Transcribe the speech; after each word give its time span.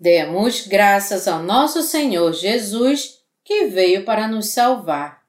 Demos 0.00 0.66
graças 0.66 1.28
ao 1.28 1.42
nosso 1.42 1.82
Senhor 1.82 2.32
Jesus 2.32 3.22
que 3.44 3.66
veio 3.66 4.02
para 4.02 4.26
nos 4.26 4.48
salvar. 4.48 5.26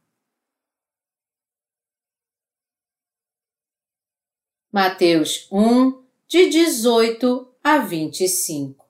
Mateus 4.72 5.46
1, 5.52 6.02
de 6.26 6.50
18 6.50 7.54
a 7.62 7.80
25 7.80 8.86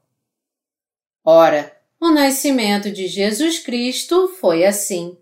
Ora, 1.25 1.75
o 1.99 2.11
nascimento 2.11 2.91
de 2.91 3.07
Jesus 3.07 3.57
Cristo 3.57 4.27
foi 4.39 4.63
assim. 4.63 5.17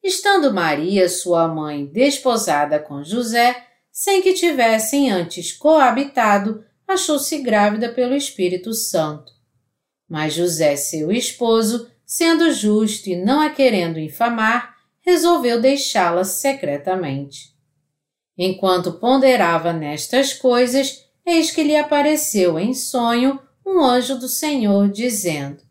Estando 0.00 0.54
Maria, 0.54 1.08
sua 1.08 1.48
mãe, 1.48 1.86
desposada 1.86 2.78
com 2.78 3.02
José, 3.02 3.66
sem 3.90 4.22
que 4.22 4.32
tivessem 4.32 5.10
antes 5.10 5.52
coabitado, 5.52 6.64
achou-se 6.86 7.36
grávida 7.38 7.92
pelo 7.92 8.14
Espírito 8.14 8.72
Santo. 8.72 9.33
Mas 10.14 10.32
José, 10.32 10.76
seu 10.76 11.10
esposo, 11.10 11.90
sendo 12.06 12.52
justo 12.52 13.08
e 13.08 13.16
não 13.16 13.40
a 13.40 13.50
querendo 13.50 13.98
infamar, 13.98 14.76
resolveu 15.00 15.60
deixá-la 15.60 16.22
secretamente. 16.22 17.52
Enquanto 18.38 18.92
ponderava 18.92 19.72
nestas 19.72 20.32
coisas, 20.32 21.04
eis 21.26 21.50
que 21.50 21.64
lhe 21.64 21.74
apareceu 21.74 22.60
em 22.60 22.72
sonho 22.74 23.40
um 23.66 23.82
anjo 23.82 24.16
do 24.16 24.28
Senhor, 24.28 24.88
dizendo: 24.88 25.64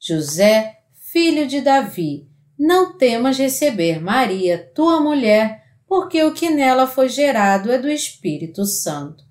José, 0.00 0.78
filho 1.12 1.46
de 1.46 1.60
Davi, 1.60 2.26
não 2.58 2.96
temas 2.96 3.36
receber 3.36 4.00
Maria, 4.00 4.72
tua 4.74 4.98
mulher, 4.98 5.62
porque 5.86 6.24
o 6.24 6.32
que 6.32 6.48
nela 6.48 6.86
foi 6.86 7.10
gerado 7.10 7.70
é 7.70 7.76
do 7.76 7.90
Espírito 7.90 8.64
Santo. 8.64 9.22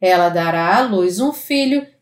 Ela 0.00 0.30
dará 0.30 0.78
à 0.78 0.80
luz 0.80 1.20
um 1.20 1.30
filho 1.30 1.86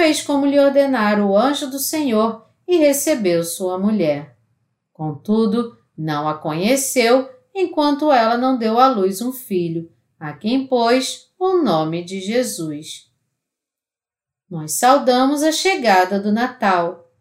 fez 0.00 0.22
como 0.22 0.46
lhe 0.46 0.58
ordenara 0.58 1.22
o 1.22 1.36
anjo 1.36 1.68
do 1.68 1.78
Senhor 1.78 2.48
e 2.66 2.78
recebeu 2.78 3.44
sua 3.44 3.78
mulher. 3.78 4.34
Contudo, 4.94 5.76
não 5.94 6.26
a 6.26 6.38
conheceu 6.38 7.28
enquanto 7.54 8.10
ela 8.10 8.38
não 8.38 8.56
deu 8.56 8.80
à 8.80 8.88
luz 8.88 9.20
um 9.20 9.30
filho, 9.30 9.92
a 10.18 10.32
quem 10.32 10.66
pôs 10.66 11.30
o 11.38 11.62
nome 11.62 12.02
de 12.02 12.18
Jesus. 12.18 13.10
Nós 14.48 14.72
saudamos 14.72 15.42
a 15.42 15.52
chegada 15.52 16.18
do 16.18 16.32
Natal. 16.32 17.12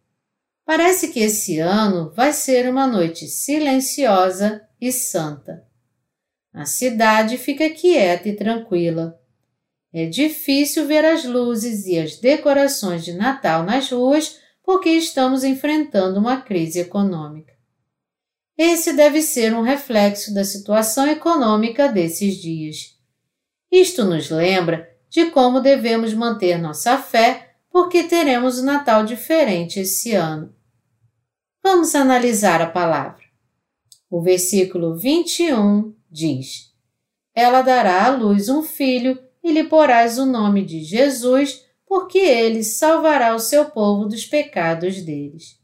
Parece 0.65 1.09
que 1.09 1.19
esse 1.19 1.59
ano 1.59 2.13
vai 2.15 2.31
ser 2.31 2.69
uma 2.69 2.87
noite 2.87 3.27
silenciosa 3.27 4.65
e 4.79 4.89
santa. 4.89 5.67
A 6.53 6.63
cidade 6.63 7.37
fica 7.37 7.69
quieta 7.69 8.29
e 8.29 8.37
tranquila. 8.37 9.18
É 9.91 10.05
difícil 10.05 10.85
ver 10.85 11.03
as 11.03 11.25
luzes 11.25 11.87
e 11.87 11.97
as 11.97 12.17
decorações 12.17 13.03
de 13.03 13.13
Natal 13.13 13.63
nas 13.63 13.91
ruas 13.91 14.39
porque 14.63 14.89
estamos 14.89 15.43
enfrentando 15.43 16.19
uma 16.19 16.41
crise 16.41 16.79
econômica. 16.79 17.53
Esse 18.55 18.93
deve 18.93 19.21
ser 19.21 19.53
um 19.53 19.61
reflexo 19.61 20.33
da 20.33 20.43
situação 20.43 21.07
econômica 21.07 21.87
desses 21.87 22.35
dias. 22.35 22.95
Isto 23.71 24.03
nos 24.03 24.29
lembra 24.29 24.87
de 25.09 25.31
como 25.31 25.59
devemos 25.59 26.13
manter 26.13 26.59
nossa 26.59 26.97
fé, 26.97 27.55
porque 27.71 28.03
teremos 28.03 28.59
um 28.59 28.65
Natal 28.65 29.05
diferente 29.05 29.79
esse 29.79 30.13
ano. 30.13 30.53
Vamos 31.63 31.95
analisar 31.95 32.61
a 32.61 32.69
palavra. 32.69 33.23
O 34.09 34.21
versículo 34.21 34.95
21 34.95 35.95
diz: 36.11 36.73
Ela 37.33 37.61
dará 37.61 38.05
à 38.05 38.09
luz 38.09 38.49
um 38.49 38.61
filho 38.61 39.17
e 39.49 39.51
lhe 39.51 39.63
porás 39.63 40.19
o 40.19 40.25
nome 40.25 40.63
de 40.63 40.83
Jesus, 40.83 41.65
porque 41.85 42.19
ele 42.19 42.63
salvará 42.63 43.33
o 43.33 43.39
seu 43.39 43.65
povo 43.65 44.05
dos 44.05 44.25
pecados 44.25 45.01
deles. 45.01 45.59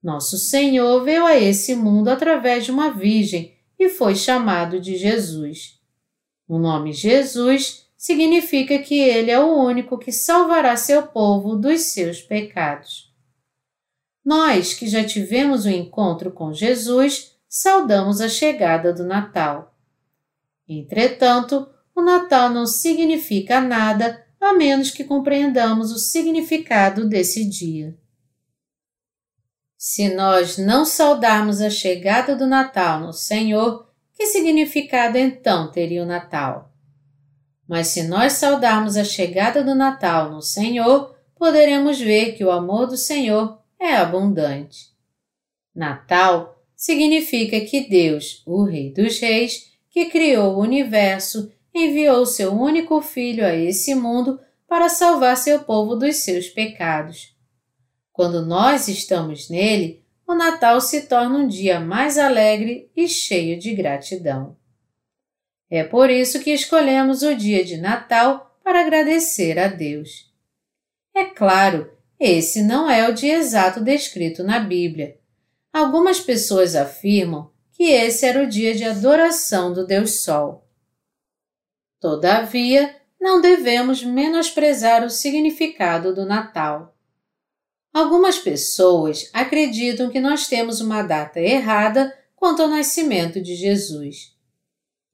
Nosso 0.00 0.38
Senhor 0.38 1.02
veio 1.02 1.26
a 1.26 1.36
esse 1.36 1.74
mundo 1.74 2.08
através 2.08 2.64
de 2.64 2.70
uma 2.70 2.90
virgem 2.90 3.58
e 3.76 3.88
foi 3.88 4.14
chamado 4.14 4.80
de 4.80 4.96
Jesus. 4.96 5.80
O 6.46 6.56
nome 6.58 6.92
Jesus 6.92 7.88
significa 7.96 8.78
que 8.78 9.00
ele 9.00 9.32
é 9.32 9.40
o 9.40 9.56
único 9.56 9.98
que 9.98 10.12
salvará 10.12 10.76
seu 10.76 11.08
povo 11.08 11.56
dos 11.56 11.80
seus 11.80 12.22
pecados. 12.22 13.12
Nós 14.24 14.72
que 14.72 14.86
já 14.86 15.04
tivemos 15.04 15.64
o 15.64 15.68
um 15.68 15.72
encontro 15.72 16.30
com 16.30 16.52
Jesus, 16.52 17.36
saudamos 17.48 18.20
a 18.20 18.28
chegada 18.28 18.92
do 18.92 19.04
Natal. 19.04 19.74
Entretanto, 20.68 21.68
o 21.98 22.00
Natal 22.00 22.48
não 22.48 22.64
significa 22.64 23.60
nada 23.60 24.24
a 24.40 24.52
menos 24.52 24.88
que 24.88 25.02
compreendamos 25.02 25.90
o 25.90 25.98
significado 25.98 27.08
desse 27.08 27.44
dia. 27.44 27.98
Se 29.76 30.08
nós 30.14 30.56
não 30.56 30.84
saudarmos 30.84 31.60
a 31.60 31.68
chegada 31.68 32.36
do 32.36 32.46
Natal 32.46 33.00
no 33.00 33.12
Senhor, 33.12 33.90
que 34.14 34.26
significado 34.26 35.18
então 35.18 35.72
teria 35.72 36.04
o 36.04 36.06
Natal? 36.06 36.72
Mas 37.66 37.88
se 37.88 38.04
nós 38.04 38.34
saudarmos 38.34 38.96
a 38.96 39.02
chegada 39.02 39.64
do 39.64 39.74
Natal 39.74 40.30
no 40.30 40.40
Senhor, 40.40 41.16
poderemos 41.34 41.98
ver 41.98 42.36
que 42.36 42.44
o 42.44 42.52
amor 42.52 42.86
do 42.86 42.96
Senhor 42.96 43.60
é 43.76 43.96
abundante. 43.96 44.92
Natal 45.74 46.62
significa 46.76 47.60
que 47.60 47.88
Deus, 47.88 48.40
o 48.46 48.62
Rei 48.62 48.92
dos 48.92 49.18
Reis, 49.18 49.72
que 49.90 50.06
criou 50.06 50.54
o 50.54 50.60
universo 50.60 51.52
enviou 51.84 52.26
seu 52.26 52.52
único 52.52 53.00
filho 53.00 53.44
a 53.44 53.54
esse 53.54 53.94
mundo 53.94 54.40
para 54.66 54.88
salvar 54.88 55.36
seu 55.36 55.60
povo 55.60 55.96
dos 55.96 56.16
seus 56.16 56.48
pecados. 56.48 57.34
Quando 58.12 58.44
nós 58.44 58.88
estamos 58.88 59.48
nele, 59.48 60.04
o 60.26 60.34
Natal 60.34 60.80
se 60.80 61.06
torna 61.06 61.38
um 61.38 61.48
dia 61.48 61.80
mais 61.80 62.18
alegre 62.18 62.90
e 62.94 63.08
cheio 63.08 63.58
de 63.58 63.74
gratidão. 63.74 64.56
É 65.70 65.84
por 65.84 66.10
isso 66.10 66.40
que 66.40 66.50
escolhemos 66.50 67.22
o 67.22 67.34
dia 67.34 67.64
de 67.64 67.78
Natal 67.78 68.58
para 68.62 68.80
agradecer 68.80 69.58
a 69.58 69.68
Deus. 69.68 70.30
É 71.14 71.24
claro, 71.24 71.90
esse 72.20 72.62
não 72.62 72.90
é 72.90 73.08
o 73.08 73.14
dia 73.14 73.36
exato 73.36 73.80
descrito 73.80 74.42
na 74.44 74.58
Bíblia. 74.60 75.16
Algumas 75.72 76.20
pessoas 76.20 76.74
afirmam 76.74 77.50
que 77.72 77.84
esse 77.84 78.26
era 78.26 78.42
o 78.42 78.48
dia 78.48 78.74
de 78.74 78.84
adoração 78.84 79.72
do 79.72 79.86
Deus 79.86 80.20
Sol. 80.20 80.67
Todavia, 82.00 82.94
não 83.20 83.40
devemos 83.40 84.02
menosprezar 84.04 85.04
o 85.04 85.10
significado 85.10 86.14
do 86.14 86.24
Natal. 86.24 86.96
Algumas 87.92 88.38
pessoas 88.38 89.28
acreditam 89.32 90.08
que 90.08 90.20
nós 90.20 90.46
temos 90.46 90.80
uma 90.80 91.02
data 91.02 91.40
errada 91.40 92.16
quanto 92.36 92.62
ao 92.62 92.68
nascimento 92.68 93.40
de 93.40 93.56
Jesus. 93.56 94.36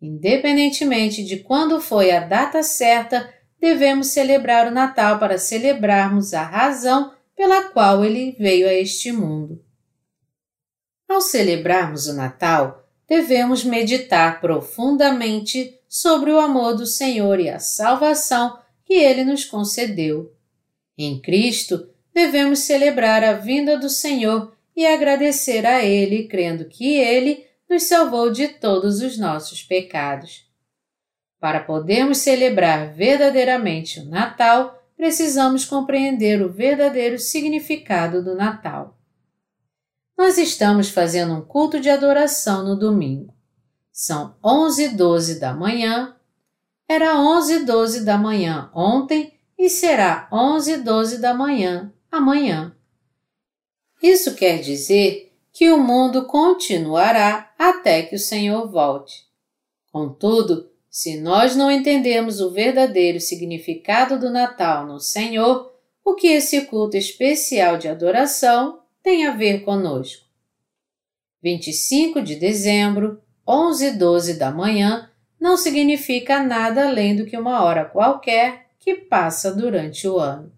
Independentemente 0.01 1.25
de 1.25 1.39
quando 1.39 1.81
foi 1.81 2.11
a 2.11 2.21
data 2.21 2.63
certa, 2.63 3.33
devemos 3.59 4.09
celebrar 4.09 4.69
o 4.69 4.71
Natal 4.71 5.19
para 5.19 5.39
celebrarmos 5.39 6.35
a 6.35 6.43
razão 6.43 7.15
pela 7.35 7.71
qual 7.71 8.05
ele 8.05 8.37
veio 8.39 8.69
a 8.69 8.75
este 8.75 9.11
mundo. 9.11 9.65
Ao 11.09 11.21
celebrarmos 11.21 12.07
o 12.07 12.13
Natal, 12.13 12.87
devemos 13.09 13.65
meditar 13.65 14.41
profundamente 14.41 15.81
sobre 15.94 16.32
o 16.32 16.41
amor 16.41 16.75
do 16.75 16.87
Senhor 16.87 17.38
e 17.38 17.49
a 17.49 17.61
salvação 17.61 18.58
que 18.85 18.94
ele 18.94 19.23
nos 19.23 19.44
concedeu. 19.44 20.35
Em 20.99 21.20
Cristo, 21.20 21.88
devemos 22.12 22.58
celebrar 22.58 23.23
a 23.23 23.35
vinda 23.35 23.79
do 23.79 23.88
Senhor 23.88 24.52
e 24.75 24.85
agradecer 24.85 25.64
a 25.64 25.85
Ele, 25.85 26.26
crendo 26.26 26.64
que 26.64 26.96
Ele 26.96 27.46
nos 27.70 27.85
salvou 27.85 28.32
de 28.32 28.49
todos 28.49 29.02
os 29.02 29.17
nossos 29.17 29.62
pecados. 29.62 30.44
Para 31.38 31.61
podermos 31.61 32.19
celebrar 32.19 32.93
verdadeiramente 32.93 34.00
o 34.00 34.05
Natal, 34.05 34.82
precisamos 34.96 35.64
compreender 35.64 36.43
o 36.43 36.52
verdadeiro 36.52 37.20
significado 37.20 38.20
do 38.20 38.35
Natal. 38.35 38.99
Nós 40.19 40.38
estamos 40.38 40.91
fazendo 40.91 41.35
um 41.35 41.41
culto 41.41 41.79
de 41.79 41.88
adoração 41.88 42.64
no 42.64 42.76
domingo. 42.76 43.34
São 43.96 44.35
onze 44.43 44.87
e 44.87 44.88
doze 44.88 45.38
da 45.38 45.55
manhã. 45.55 46.17
Era 46.88 47.17
onze 47.20 47.58
e 47.58 47.64
doze 47.64 48.05
da 48.05 48.19
manhã 48.19 48.69
ontem 48.75 49.38
e 49.56 49.70
será 49.70 50.29
onze 50.32 50.73
e 50.73 50.76
doze 50.79 51.19
da 51.19 51.32
manhã 51.32 51.94
amanhã. 52.11 52.76
Isso 54.02 54.35
quer 54.35 54.58
dizer 54.58 55.32
que 55.52 55.70
o 55.70 55.79
mundo 55.79 56.26
continuará 56.26 57.55
até 57.56 58.02
que 58.02 58.17
o 58.17 58.19
Senhor 58.19 58.69
volte. 58.69 59.29
Contudo, 59.93 60.69
se 60.91 61.20
nós 61.20 61.55
não 61.55 61.70
entendemos 61.70 62.41
o 62.41 62.50
verdadeiro 62.50 63.20
significado 63.20 64.19
do 64.19 64.29
Natal 64.29 64.88
no 64.88 64.99
Senhor, 64.99 65.73
o 66.05 66.17
que 66.17 66.26
esse 66.26 66.62
culto 66.62 66.96
especial 66.96 67.79
de 67.79 67.87
adoração 67.87 68.81
tem 69.05 69.25
a 69.25 69.37
ver 69.37 69.61
conosco? 69.61 70.25
25 71.41 72.20
de 72.23 72.35
dezembro, 72.35 73.23
11 73.46 73.87
e 73.87 73.91
12 73.93 74.35
da 74.38 74.50
manhã, 74.50 75.11
não 75.41 75.56
significa 75.56 76.43
nada 76.43 76.88
além 76.88 77.14
do 77.14 77.26
que 77.26 77.37
uma 77.37 77.62
hora 77.62 77.85
qualquer 77.85 78.67
que 78.79 78.94
passa 78.94 79.55
durante 79.55 80.08
o 80.08 80.19
ano. 80.19 80.52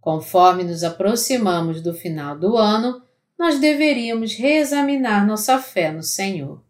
Conforme 0.00 0.64
nos 0.64 0.82
aproximamos 0.82 1.82
do 1.82 1.92
final 1.92 2.38
do 2.38 2.56
ano, 2.56 3.02
nós 3.38 3.58
deveríamos 3.58 4.34
reexaminar 4.34 5.26
nossa 5.26 5.58
fé 5.58 5.90
no 5.90 6.02
Senhor. 6.02 6.62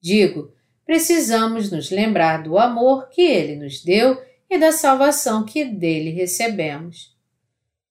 Digo, 0.00 0.52
precisamos 0.84 1.70
nos 1.70 1.90
lembrar 1.90 2.42
do 2.42 2.58
amor 2.58 3.08
que 3.08 3.22
Ele 3.22 3.56
nos 3.56 3.82
deu 3.82 4.20
e 4.50 4.58
da 4.58 4.72
salvação 4.72 5.44
que 5.44 5.64
dele 5.64 6.10
recebemos. 6.10 7.16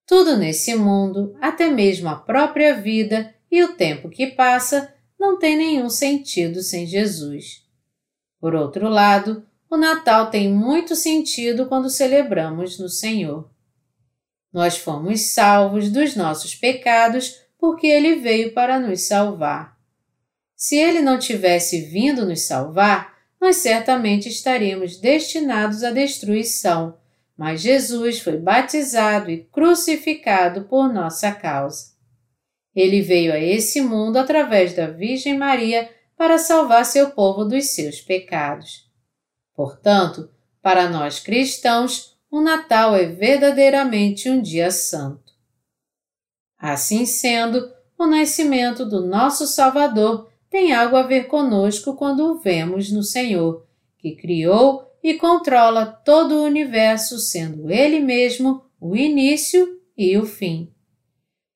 Tudo 0.05 0.37
nesse 0.37 0.73
mundo, 0.75 1.35
até 1.41 1.69
mesmo 1.69 2.09
a 2.09 2.15
própria 2.15 2.75
vida 2.75 3.33
e 3.51 3.63
o 3.63 3.73
tempo 3.73 4.09
que 4.09 4.27
passa, 4.27 4.93
não 5.19 5.39
tem 5.39 5.57
nenhum 5.57 5.89
sentido 5.89 6.61
sem 6.61 6.85
Jesus. 6.85 7.65
Por 8.39 8.53
outro 8.53 8.87
lado, 8.87 9.45
o 9.69 9.75
Natal 9.75 10.29
tem 10.29 10.51
muito 10.51 10.95
sentido 10.95 11.65
quando 11.65 11.89
celebramos 11.89 12.79
no 12.79 12.87
Senhor. 12.87 13.49
Nós 14.53 14.77
fomos 14.77 15.31
salvos 15.31 15.91
dos 15.91 16.15
nossos 16.15 16.55
pecados 16.55 17.41
porque 17.59 17.87
ele 17.87 18.15
veio 18.15 18.53
para 18.53 18.79
nos 18.79 19.07
salvar. 19.07 19.77
Se 20.55 20.75
ele 20.75 21.01
não 21.01 21.19
tivesse 21.19 21.81
vindo 21.81 22.25
nos 22.25 22.47
salvar, 22.47 23.15
nós 23.39 23.57
certamente 23.57 24.29
estaríamos 24.29 24.97
destinados 24.97 25.83
à 25.83 25.91
destruição, 25.91 26.97
mas 27.37 27.61
Jesus 27.61 28.19
foi 28.19 28.37
batizado 28.37 29.29
e 29.29 29.43
crucificado 29.43 30.63
por 30.63 30.91
nossa 30.91 31.31
causa. 31.31 31.96
Ele 32.77 33.01
veio 33.01 33.33
a 33.33 33.39
esse 33.39 33.81
mundo 33.81 34.17
através 34.17 34.75
da 34.75 34.85
Virgem 34.85 35.35
Maria 35.35 35.89
para 36.15 36.37
salvar 36.37 36.85
seu 36.85 37.09
povo 37.09 37.43
dos 37.43 37.71
seus 37.71 37.99
pecados. 37.99 38.87
Portanto, 39.55 40.29
para 40.61 40.87
nós 40.87 41.19
cristãos, 41.19 42.15
o 42.29 42.39
Natal 42.39 42.95
é 42.95 43.07
verdadeiramente 43.07 44.29
um 44.29 44.39
dia 44.39 44.69
santo. 44.69 45.33
Assim 46.55 47.03
sendo, 47.07 47.67
o 47.97 48.05
nascimento 48.05 48.85
do 48.85 49.03
nosso 49.03 49.47
Salvador 49.47 50.29
tem 50.47 50.71
algo 50.71 50.97
a 50.97 51.01
ver 51.01 51.23
conosco 51.23 51.95
quando 51.95 52.31
o 52.31 52.37
vemos 52.37 52.91
no 52.91 53.01
Senhor, 53.01 53.65
que 53.97 54.15
criou 54.15 54.87
e 55.01 55.15
controla 55.15 55.83
todo 55.83 56.35
o 56.35 56.43
universo, 56.43 57.17
sendo 57.17 57.71
Ele 57.71 57.99
mesmo 57.99 58.65
o 58.79 58.95
início 58.95 59.81
e 59.97 60.15
o 60.15 60.27
fim. 60.27 60.71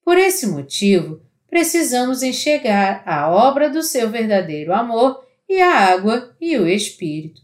Por 0.04 0.18
esse 0.18 0.46
motivo, 0.46 1.22
precisamos 1.48 2.22
enxergar 2.22 3.02
a 3.06 3.30
obra 3.30 3.70
do 3.70 3.82
seu 3.82 4.10
verdadeiro 4.10 4.74
amor 4.74 5.24
e 5.48 5.60
a 5.60 5.92
água 5.92 6.34
e 6.40 6.56
o 6.56 6.66
Espírito. 6.66 7.40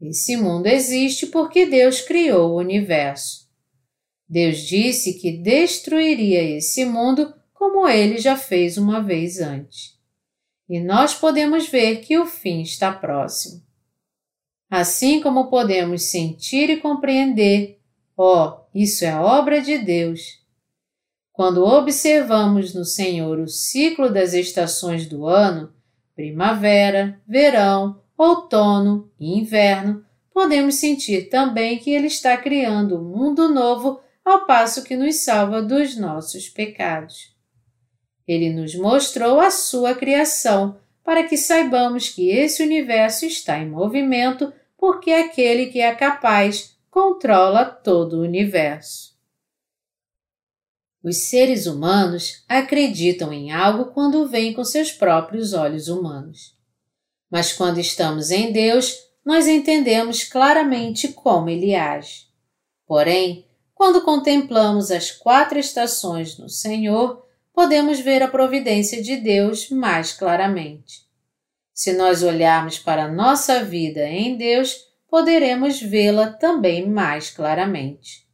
Esse 0.00 0.36
mundo 0.36 0.66
existe 0.66 1.26
porque 1.26 1.66
Deus 1.66 2.00
criou 2.00 2.52
o 2.52 2.58
universo. 2.58 3.48
Deus 4.28 4.58
disse 4.58 5.14
que 5.14 5.32
destruiria 5.32 6.42
esse 6.42 6.84
mundo 6.84 7.34
como 7.52 7.88
ele 7.88 8.18
já 8.18 8.36
fez 8.36 8.78
uma 8.78 9.02
vez 9.02 9.40
antes. 9.40 9.98
E 10.68 10.78
nós 10.78 11.14
podemos 11.14 11.68
ver 11.68 12.00
que 12.02 12.18
o 12.18 12.26
fim 12.26 12.60
está 12.60 12.92
próximo. 12.92 13.62
Assim 14.70 15.20
como 15.20 15.48
podemos 15.48 16.04
sentir 16.04 16.68
e 16.68 16.76
compreender, 16.76 17.80
ó, 18.16 18.48
oh, 18.48 18.68
isso 18.74 19.04
é 19.04 19.16
obra 19.16 19.62
de 19.62 19.78
Deus. 19.78 20.46
Quando 21.38 21.64
observamos 21.64 22.74
no 22.74 22.84
Senhor 22.84 23.38
o 23.38 23.46
ciclo 23.46 24.12
das 24.12 24.32
estações 24.32 25.06
do 25.06 25.24
ano, 25.24 25.72
primavera, 26.16 27.16
verão, 27.28 28.00
outono 28.16 29.08
e 29.20 29.38
inverno, 29.38 30.04
podemos 30.34 30.74
sentir 30.74 31.28
também 31.28 31.78
que 31.78 31.92
Ele 31.92 32.08
está 32.08 32.36
criando 32.36 32.98
um 32.98 33.04
mundo 33.04 33.48
novo 33.48 34.00
ao 34.24 34.46
passo 34.46 34.82
que 34.82 34.96
nos 34.96 35.14
salva 35.14 35.62
dos 35.62 35.96
nossos 35.96 36.48
pecados. 36.48 37.36
Ele 38.26 38.52
nos 38.52 38.74
mostrou 38.74 39.38
a 39.38 39.52
sua 39.52 39.94
criação 39.94 40.76
para 41.04 41.22
que 41.22 41.36
saibamos 41.36 42.08
que 42.08 42.30
esse 42.30 42.64
universo 42.64 43.24
está 43.24 43.60
em 43.60 43.70
movimento 43.70 44.52
porque 44.76 45.12
aquele 45.12 45.66
que 45.66 45.78
é 45.78 45.94
capaz 45.94 46.76
controla 46.90 47.64
todo 47.64 48.14
o 48.14 48.22
universo. 48.22 49.17
Os 51.02 51.16
seres 51.28 51.66
humanos 51.66 52.44
acreditam 52.48 53.32
em 53.32 53.52
algo 53.52 53.92
quando 53.92 54.26
veem 54.26 54.52
com 54.52 54.64
seus 54.64 54.90
próprios 54.90 55.52
olhos 55.52 55.88
humanos. 55.88 56.56
Mas 57.30 57.52
quando 57.52 57.78
estamos 57.78 58.30
em 58.30 58.52
Deus, 58.52 58.96
nós 59.24 59.46
entendemos 59.46 60.24
claramente 60.24 61.08
como 61.08 61.48
ele 61.48 61.74
age. 61.74 62.26
Porém, 62.86 63.46
quando 63.74 64.02
contemplamos 64.02 64.90
as 64.90 65.10
quatro 65.10 65.58
estações 65.58 66.36
no 66.36 66.48
Senhor, 66.48 67.24
podemos 67.52 68.00
ver 68.00 68.22
a 68.22 68.28
providência 68.28 69.02
de 69.02 69.16
Deus 69.16 69.70
mais 69.70 70.12
claramente. 70.12 71.06
Se 71.72 71.92
nós 71.92 72.22
olharmos 72.22 72.78
para 72.78 73.06
nossa 73.06 73.62
vida 73.62 74.04
em 74.08 74.36
Deus, 74.36 74.76
poderemos 75.08 75.80
vê-la 75.80 76.32
também 76.32 76.88
mais 76.88 77.30
claramente. 77.30 78.27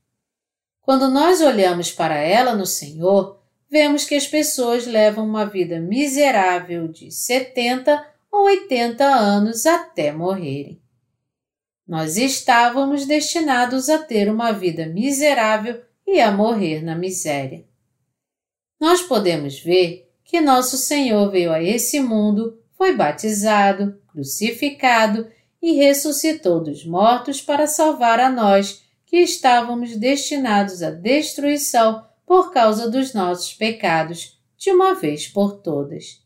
Quando 0.85 1.09
nós 1.09 1.41
olhamos 1.41 1.91
para 1.91 2.17
ela 2.17 2.55
no 2.55 2.67
Senhor, 2.67 3.41
vemos 3.71 4.05
que 4.05 4.15
as 4.15 4.27
pessoas 4.27 4.87
levam 4.87 5.25
uma 5.27 5.47
vida 5.47 5.81
miserável 5.81 6.89
de 6.89 7.11
70 7.11 8.07
ou 8.31 8.45
80 8.45 9.03
anos 9.03 9.65
até 9.65 10.13
morrerem. 10.13 10.79
Nós 11.89 12.19
estávamos 12.19 13.07
destinados 13.07 13.89
a 13.89 13.99
ter 13.99 14.31
uma 14.31 14.53
vida 14.53 14.85
miserável 14.87 15.83
e 16.07 16.21
a 16.21 16.31
morrer 16.31 16.83
na 16.83 16.95
miséria. 16.95 17.65
Nós 18.79 19.01
podemos 19.01 19.59
ver 19.59 20.11
que 20.23 20.39
nosso 20.39 20.77
Senhor 20.77 21.31
veio 21.31 21.51
a 21.51 21.63
esse 21.63 21.99
mundo, 21.99 22.59
foi 22.77 22.95
batizado, 22.95 23.99
crucificado 24.13 25.27
e 25.63 25.73
ressuscitou 25.73 26.63
dos 26.63 26.85
mortos 26.85 27.41
para 27.41 27.67
salvar 27.67 28.21
a 28.21 28.29
nós 28.29 28.84
que 29.15 29.21
estávamos 29.21 29.97
destinados 29.97 30.83
à 30.83 30.91
destruição 30.91 32.05
por 32.27 32.53
causa 32.53 32.91
dos 32.91 33.15
nossos 33.15 33.55
pecados, 33.55 34.43
de 34.57 34.73
uma 34.73 34.93
vez 34.93 35.29
por 35.29 35.59
todas. 35.59 36.21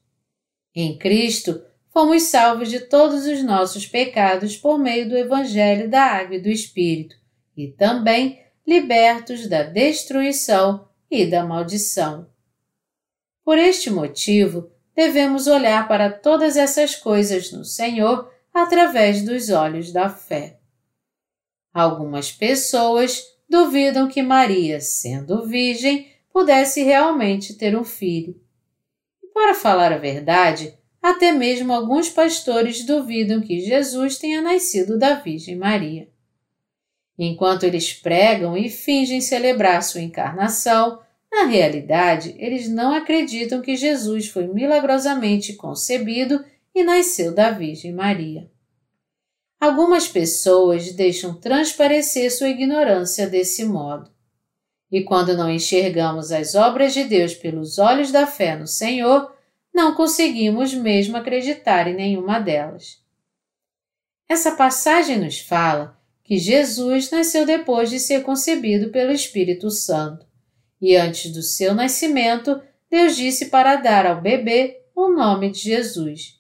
Em 0.75 0.97
Cristo, 0.97 1.63
fomos 1.93 2.23
salvos 2.23 2.71
de 2.71 2.81
todos 2.81 3.27
os 3.27 3.45
nossos 3.45 3.87
pecados 3.87 4.57
por 4.57 4.79
meio 4.79 5.07
do 5.07 5.19
Evangelho 5.19 5.91
da 5.91 6.01
Água 6.01 6.37
e 6.37 6.41
do 6.41 6.49
Espírito, 6.49 7.15
e 7.55 7.69
também 7.69 8.43
libertos 8.67 9.47
da 9.47 9.65
destruição 9.65 10.89
e 11.11 11.27
da 11.27 11.45
maldição. 11.45 12.27
Por 13.45 13.59
este 13.59 13.91
motivo, 13.91 14.73
devemos 14.97 15.47
olhar 15.47 15.87
para 15.87 16.11
todas 16.11 16.57
essas 16.57 16.95
coisas 16.95 17.53
no 17.53 17.67
Senhor 17.67 18.33
através 18.55 19.23
dos 19.23 19.51
olhos 19.51 19.93
da 19.93 20.09
fé. 20.09 20.58
Algumas 21.79 22.33
pessoas 22.33 23.23
duvidam 23.49 24.09
que 24.09 24.21
Maria, 24.21 24.81
sendo 24.81 25.47
virgem, 25.47 26.09
pudesse 26.33 26.83
realmente 26.83 27.55
ter 27.55 27.79
um 27.79 27.85
filho. 27.85 28.35
E 29.23 29.29
para 29.29 29.55
falar 29.55 29.93
a 29.93 29.97
verdade, 29.97 30.77
até 31.01 31.31
mesmo 31.31 31.73
alguns 31.73 32.09
pastores 32.09 32.85
duvidam 32.85 33.41
que 33.41 33.61
Jesus 33.61 34.19
tenha 34.19 34.43
nascido 34.43 34.99
da 34.99 35.15
Virgem 35.15 35.55
Maria. 35.55 36.09
Enquanto 37.17 37.63
eles 37.63 37.93
pregam 37.93 38.57
e 38.57 38.69
fingem 38.69 39.21
celebrar 39.21 39.81
sua 39.85 40.01
encarnação, 40.01 40.99
na 41.31 41.45
realidade 41.45 42.35
eles 42.41 42.69
não 42.69 42.93
acreditam 42.93 43.63
que 43.63 43.77
Jesus 43.77 44.27
foi 44.27 44.49
milagrosamente 44.49 45.53
concebido 45.53 46.45
e 46.75 46.83
nasceu 46.83 47.33
da 47.33 47.53
Virgem 47.53 47.93
Maria. 47.93 48.51
Algumas 49.61 50.07
pessoas 50.07 50.93
deixam 50.93 51.35
transparecer 51.35 52.31
sua 52.31 52.49
ignorância 52.49 53.29
desse 53.29 53.65
modo. 53.65 54.11
E 54.91 55.03
quando 55.03 55.37
não 55.37 55.51
enxergamos 55.51 56.31
as 56.31 56.55
obras 56.55 56.95
de 56.95 57.05
Deus 57.05 57.35
pelos 57.35 57.79
olhos 57.79 58.13
da 58.13 58.27
fé 58.27 58.57
no 58.57 58.67
Senhor, 58.67 59.35
não 59.75 59.95
conseguimos 59.95 60.73
mesmo 60.73 61.17
acreditar 61.17 61.89
em 61.89 61.95
nenhuma 61.95 62.39
delas. 62.39 63.03
Essa 64.29 64.53
passagem 64.53 65.19
nos 65.19 65.41
fala 65.41 65.99
que 66.23 66.37
Jesus 66.37 67.11
nasceu 67.11 67.45
depois 67.45 67.91
de 67.91 67.99
ser 67.99 68.23
concebido 68.23 68.91
pelo 68.91 69.13
Espírito 69.13 69.71
Santo, 69.71 70.27
E 70.81 70.95
antes 70.95 71.33
do 71.33 71.43
seu 71.43 71.75
nascimento, 71.75 72.61
Deus 72.89 73.17
disse 73.17 73.47
para 73.47 73.75
dar 73.77 74.07
ao 74.07 74.21
bebê 74.21 74.83
o 74.95 75.09
nome 75.09 75.51
de 75.51 75.59
Jesus. 75.59 76.38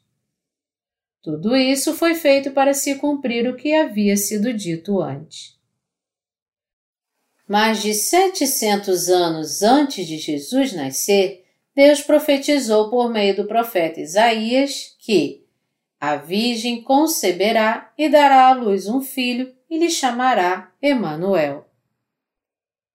Tudo 1.22 1.56
isso 1.56 1.94
foi 1.94 2.14
feito 2.14 2.52
para 2.52 2.72
se 2.72 2.94
cumprir 2.96 3.48
o 3.48 3.56
que 3.56 3.74
havia 3.74 4.16
sido 4.16 4.52
dito 4.52 5.00
antes. 5.00 5.58
Mais 7.46 7.82
de 7.82 7.94
700 7.94 9.08
anos 9.08 9.62
antes 9.62 10.06
de 10.06 10.18
Jesus 10.18 10.72
nascer, 10.72 11.44
Deus 11.74 12.00
profetizou 12.02 12.90
por 12.90 13.10
meio 13.10 13.34
do 13.34 13.46
profeta 13.46 14.00
Isaías 14.00 14.96
que 14.98 15.46
a 16.00 16.16
Virgem 16.16 16.82
conceberá 16.82 17.92
e 17.96 18.08
dará 18.08 18.48
à 18.48 18.52
luz 18.52 18.86
um 18.86 19.00
filho 19.00 19.52
e 19.68 19.78
lhe 19.78 19.90
chamará 19.90 20.72
Emanuel. 20.80 21.68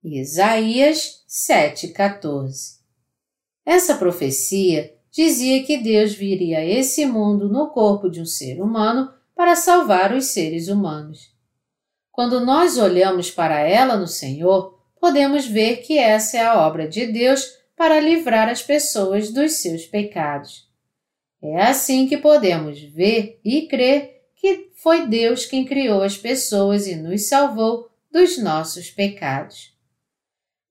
Isaías 0.04 1.24
7:14. 1.28 2.80
Essa 3.66 3.96
profecia 3.96 4.93
dizia 5.14 5.64
que 5.64 5.78
Deus 5.78 6.16
viria 6.16 6.58
a 6.58 6.66
esse 6.66 7.06
mundo 7.06 7.48
no 7.48 7.70
corpo 7.70 8.10
de 8.10 8.20
um 8.20 8.26
ser 8.26 8.60
humano 8.60 9.14
para 9.36 9.56
salvar 9.56 10.12
os 10.12 10.26
seres 10.26 10.68
humanos. 10.68 11.32
Quando 12.12 12.44
nós 12.44 12.78
olhamos 12.80 13.30
para 13.30 13.60
ela 13.60 13.96
no 13.96 14.08
Senhor, 14.08 14.80
podemos 15.00 15.46
ver 15.46 15.78
que 15.78 16.00
essa 16.00 16.38
é 16.38 16.42
a 16.44 16.66
obra 16.66 16.88
de 16.88 17.06
Deus 17.06 17.46
para 17.78 18.00
livrar 18.00 18.50
as 18.50 18.64
pessoas 18.64 19.32
dos 19.32 19.54
seus 19.54 19.86
pecados. 19.86 20.68
É 21.42 21.62
assim 21.62 22.08
que 22.08 22.18
podemos 22.18 22.82
ver 22.82 23.40
e 23.46 23.68
crer 23.68 24.24
que 24.36 24.72
foi 24.76 25.06
Deus 25.06 25.46
quem 25.46 25.64
criou 25.64 26.02
as 26.02 26.18
pessoas 26.18 26.88
e 26.88 26.96
nos 26.96 27.28
salvou 27.28 27.90
dos 28.12 28.38
nossos 28.38 28.90
pecados. 28.90 29.74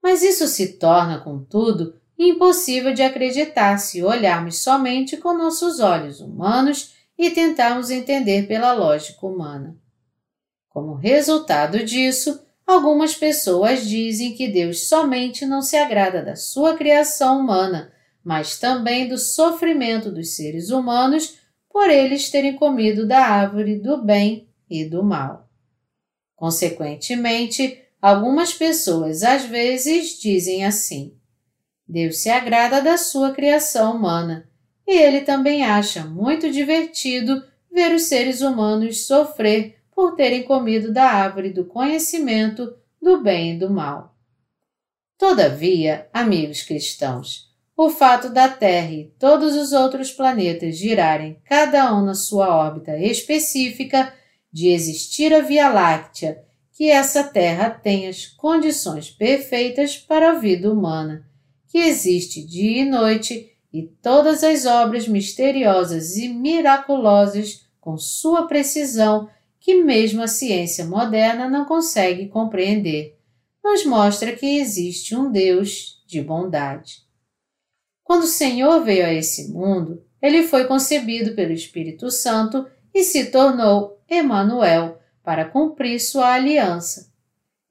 Mas 0.03 0.23
isso 0.23 0.49
se 0.49 0.79
torna, 0.79 1.21
contudo, 1.21 2.02
impossível 2.29 2.93
de 2.93 3.03
acreditar 3.03 3.79
se 3.79 4.03
olharmos 4.03 4.63
somente 4.63 5.17
com 5.17 5.37
nossos 5.37 5.81
olhos 5.81 6.21
humanos 6.21 6.95
e 7.19 7.31
tentarmos 7.31 7.91
entender 7.91 8.47
pela 8.47 8.73
lógica 8.73 9.27
humana. 9.27 9.77
Como 10.69 10.95
resultado 10.95 11.85
disso, 11.85 12.41
algumas 12.67 13.15
pessoas 13.15 13.87
dizem 13.87 14.35
que 14.35 14.49
Deus 14.49 14.89
somente 14.89 15.45
não 15.45 15.61
se 15.63 15.77
agrada 15.77 16.23
da 16.23 16.37
sua 16.37 16.77
criação 16.77 17.41
humana, 17.41 17.93
mas 18.25 18.59
também 18.59 19.09
do 19.09 19.19
sofrimento 19.19 20.11
dos 20.11 20.35
seres 20.37 20.71
humanos 20.71 21.39
por 21.69 21.91
eles 21.91 22.31
terem 22.31 22.57
comido 22.57 23.07
da 23.07 23.21
árvore 23.21 23.79
do 23.79 24.03
bem 24.03 24.49
e 24.69 24.85
do 24.85 25.03
mal. 25.03 25.49
Consequentemente, 26.37 27.83
algumas 28.01 28.53
pessoas 28.53 29.23
às 29.23 29.45
vezes 29.45 30.19
dizem 30.19 30.65
assim: 30.65 31.17
Deus 31.93 32.23
se 32.23 32.31
agrada 32.31 32.81
da 32.81 32.97
sua 32.97 33.33
criação 33.33 33.95
humana 33.95 34.49
e 34.87 34.97
ele 34.97 35.21
também 35.21 35.63
acha 35.63 36.03
muito 36.07 36.51
divertido 36.51 37.45
ver 37.71 37.95
os 37.95 38.05
seres 38.05 38.41
humanos 38.41 39.07
sofrer 39.07 39.77
por 39.95 40.17
terem 40.17 40.43
comido 40.43 40.91
da 40.91 41.05
árvore 41.05 41.51
do 41.51 41.67
conhecimento 41.67 42.75
do 43.01 43.23
bem 43.23 43.53
e 43.53 43.59
do 43.59 43.69
mal. 43.69 44.17
Todavia, 45.19 46.09
amigos 46.15 46.63
cristãos, 46.63 47.51
o 47.77 47.91
fato 47.91 48.31
da 48.31 48.49
Terra 48.49 48.91
e 48.91 49.13
todos 49.19 49.55
os 49.55 49.73
outros 49.73 50.11
planetas 50.11 50.79
girarem 50.79 51.37
cada 51.45 51.95
um 51.95 52.03
na 52.03 52.15
sua 52.15 52.57
órbita 52.57 52.97
específica, 52.97 54.15
de 54.51 54.69
existir 54.69 55.35
a 55.35 55.41
Via 55.41 55.69
Láctea, 55.69 56.43
que 56.73 56.91
essa 56.91 57.23
Terra 57.23 57.69
tem 57.69 58.09
as 58.09 58.27
condições 58.27 59.11
perfeitas 59.11 59.99
para 59.99 60.31
a 60.31 60.35
vida 60.35 60.73
humana, 60.73 61.31
que 61.73 61.79
existe 61.79 62.45
dia 62.45 62.83
e 62.83 62.85
noite, 62.85 63.51
e 63.73 63.85
todas 64.03 64.45
as 64.45 64.67
obras 64.67 65.09
misteriosas 65.09 66.19
e 66.19 66.29
miraculosas 66.29 67.67
com 67.81 67.97
sua 67.97 68.47
precisão 68.47 69.31
que 69.59 69.83
mesmo 69.83 70.23
a 70.23 70.29
ciência 70.29 70.85
moderna 70.85 71.49
não 71.49 71.65
consegue 71.65 72.29
compreender, 72.29 73.19
nos 73.65 73.87
mostra 73.87 74.37
que 74.37 74.59
existe 74.59 75.17
um 75.17 75.33
Deus 75.33 76.05
de 76.07 76.21
bondade. 76.21 77.07
Quando 78.05 78.25
o 78.25 78.27
Senhor 78.27 78.85
veio 78.85 79.07
a 79.07 79.15
esse 79.15 79.51
mundo, 79.51 80.05
ele 80.21 80.43
foi 80.43 80.67
concebido 80.67 81.35
pelo 81.35 81.53
Espírito 81.53 82.11
Santo 82.11 82.67
e 82.93 83.03
se 83.03 83.31
tornou 83.31 83.99
Emanuel 84.11 85.01
para 85.25 85.47
cumprir 85.47 85.99
sua 85.99 86.35
aliança. 86.35 87.11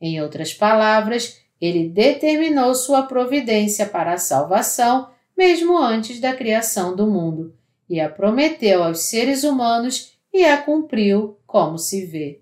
Em 0.01 0.19
outras 0.19 0.55
palavras, 0.55 1.39
ele 1.61 1.87
determinou 1.87 2.73
sua 2.73 3.03
providência 3.03 3.85
para 3.85 4.13
a 4.13 4.17
salvação 4.17 5.09
mesmo 5.37 5.77
antes 5.77 6.19
da 6.19 6.35
criação 6.35 6.95
do 6.95 7.05
mundo 7.07 7.55
e 7.87 7.99
a 7.99 8.09
prometeu 8.09 8.83
aos 8.83 9.01
seres 9.01 9.43
humanos 9.43 10.13
e 10.33 10.43
a 10.43 10.61
cumpriu 10.61 11.37
como 11.45 11.77
se 11.77 12.05
vê. 12.05 12.41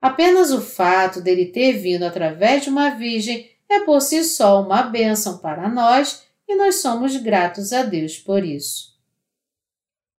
Apenas 0.00 0.50
o 0.50 0.60
fato 0.60 1.20
dele 1.20 1.46
ter 1.46 1.74
vindo 1.74 2.04
através 2.04 2.64
de 2.64 2.70
uma 2.70 2.90
virgem 2.90 3.50
é 3.68 3.80
por 3.80 4.00
si 4.00 4.24
só 4.24 4.62
uma 4.62 4.82
bênção 4.82 5.38
para 5.38 5.68
nós 5.68 6.24
e 6.48 6.56
nós 6.56 6.76
somos 6.76 7.16
gratos 7.16 7.72
a 7.72 7.82
Deus 7.82 8.18
por 8.18 8.44
isso. 8.44 8.90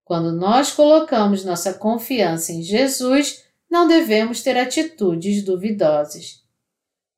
Quando 0.06 0.32
nós 0.32 0.72
colocamos 0.72 1.44
nossa 1.44 1.74
confiança 1.74 2.52
em 2.52 2.62
Jesus, 2.62 3.44
não 3.70 3.88
devemos 3.88 4.42
ter 4.42 4.58
atitudes 4.58 5.44
duvidosas. 5.44 6.41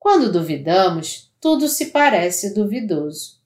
Quando 0.03 0.29
duvidamos, 0.29 1.31
tudo 1.39 1.69
se 1.69 1.85
parece 1.85 2.53
duvidoso. 2.53 3.39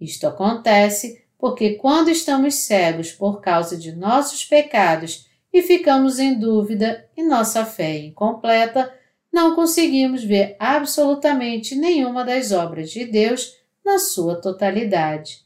Isto 0.00 0.26
acontece 0.26 1.24
porque, 1.38 1.74
quando 1.74 2.10
estamos 2.10 2.56
cegos 2.56 3.12
por 3.12 3.40
causa 3.40 3.76
de 3.76 3.92
nossos 3.92 4.44
pecados 4.44 5.28
e 5.52 5.62
ficamos 5.62 6.18
em 6.18 6.36
dúvida 6.36 7.08
e 7.16 7.22
nossa 7.22 7.64
fé 7.64 7.92
é 7.92 8.06
incompleta, 8.06 8.92
não 9.32 9.54
conseguimos 9.54 10.24
ver 10.24 10.56
absolutamente 10.58 11.76
nenhuma 11.76 12.24
das 12.24 12.50
obras 12.50 12.90
de 12.90 13.04
Deus 13.04 13.56
na 13.84 14.00
sua 14.00 14.40
totalidade. 14.40 15.44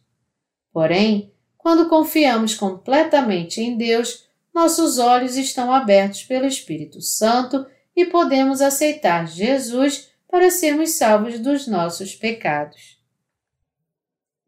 Porém, 0.72 1.30
quando 1.58 1.90
confiamos 1.90 2.54
completamente 2.54 3.60
em 3.60 3.76
Deus, 3.76 4.26
nossos 4.54 4.96
olhos 4.96 5.36
estão 5.36 5.70
abertos 5.70 6.24
pelo 6.24 6.46
Espírito 6.46 7.02
Santo 7.02 7.66
e 7.94 8.06
podemos 8.06 8.62
aceitar 8.62 9.26
Jesus 9.28 10.07
para 10.28 10.50
sermos 10.50 10.92
salvos 10.92 11.38
dos 11.38 11.66
nossos 11.66 12.14
pecados. 12.14 12.98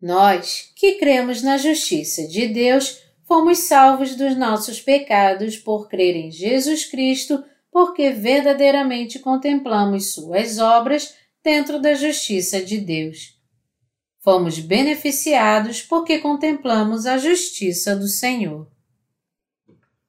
Nós, 0.00 0.72
que 0.76 0.92
cremos 0.92 1.42
na 1.42 1.58
justiça 1.58 2.26
de 2.26 2.48
Deus, 2.48 3.02
fomos 3.26 3.58
salvos 3.58 4.14
dos 4.14 4.36
nossos 4.36 4.80
pecados 4.80 5.56
por 5.56 5.88
crer 5.88 6.16
em 6.16 6.30
Jesus 6.30 6.84
Cristo, 6.84 7.44
porque 7.70 8.10
verdadeiramente 8.10 9.18
contemplamos 9.18 10.12
Suas 10.12 10.58
obras 10.58 11.14
dentro 11.42 11.80
da 11.80 11.94
justiça 11.94 12.60
de 12.60 12.78
Deus. 12.78 13.38
Fomos 14.18 14.58
beneficiados 14.58 15.80
porque 15.80 16.18
contemplamos 16.18 17.06
a 17.06 17.16
justiça 17.16 17.96
do 17.96 18.06
Senhor. 18.06 18.70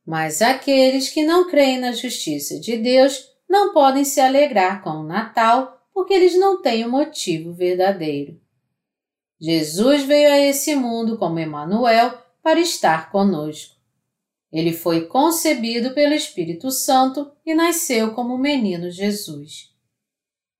Mas 0.06 0.42
aqueles 0.42 1.10
que 1.10 1.24
não 1.24 1.50
creem 1.50 1.80
na 1.80 1.94
justiça 1.94 2.60
de 2.60 2.75
Deus 2.75 3.30
não 3.51 3.74
podem 3.74 4.05
se 4.05 4.22
alegrar 4.22 4.81
com 4.81 4.91
o 4.91 5.03
Natal 5.03 5.86
porque 5.93 6.13
eles 6.13 6.39
não 6.39 6.62
têm 6.62 6.86
o 6.86 6.88
um 6.88 6.91
motivo 6.91 7.51
verdadeiro. 7.51 8.39
Jesus 9.38 10.03
veio 10.05 10.31
a 10.31 10.39
esse 10.39 10.74
mundo 10.74 11.17
como 11.17 11.38
Emanuel 11.38 12.17
para 12.41 12.62
estar 12.62 13.12
conosco. 13.12 13.75
Ele 14.53 14.72
foi 14.72 15.05
concebido 15.05 15.91
pelo 15.91 16.13
Espírito 16.13 16.72
Santo 16.72 17.29
e 17.46 17.53
nasceu 17.53 18.13
como 18.13 18.36
o 18.36 18.39
menino 18.39 18.89
Jesus. 18.89 19.70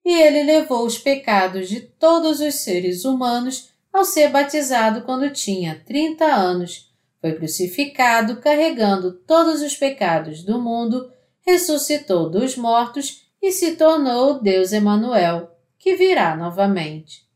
E 0.04 0.12
ele 0.12 0.44
levou 0.44 0.86
os 0.86 0.98
pecados 0.98 1.70
de 1.70 1.80
todos 1.80 2.42
os 2.42 2.56
seres 2.56 3.06
humanos 3.06 3.70
ao 3.94 4.04
ser 4.04 4.30
batizado 4.30 5.04
quando 5.04 5.32
tinha 5.32 5.82
30 5.86 6.26
anos. 6.26 6.92
Foi 7.22 7.34
crucificado 7.36 8.42
carregando 8.42 9.14
todos 9.14 9.62
os 9.62 9.78
pecados 9.78 10.44
do 10.44 10.60
mundo, 10.60 11.10
ressuscitou 11.52 12.30
dos 12.30 12.56
mortos 12.56 13.24
e 13.42 13.52
se 13.52 13.76
tornou 13.76 14.42
Deus 14.42 14.72
Emanuel, 14.72 15.52
que 15.78 15.96
virá 15.96 16.36
novamente. 16.36 17.28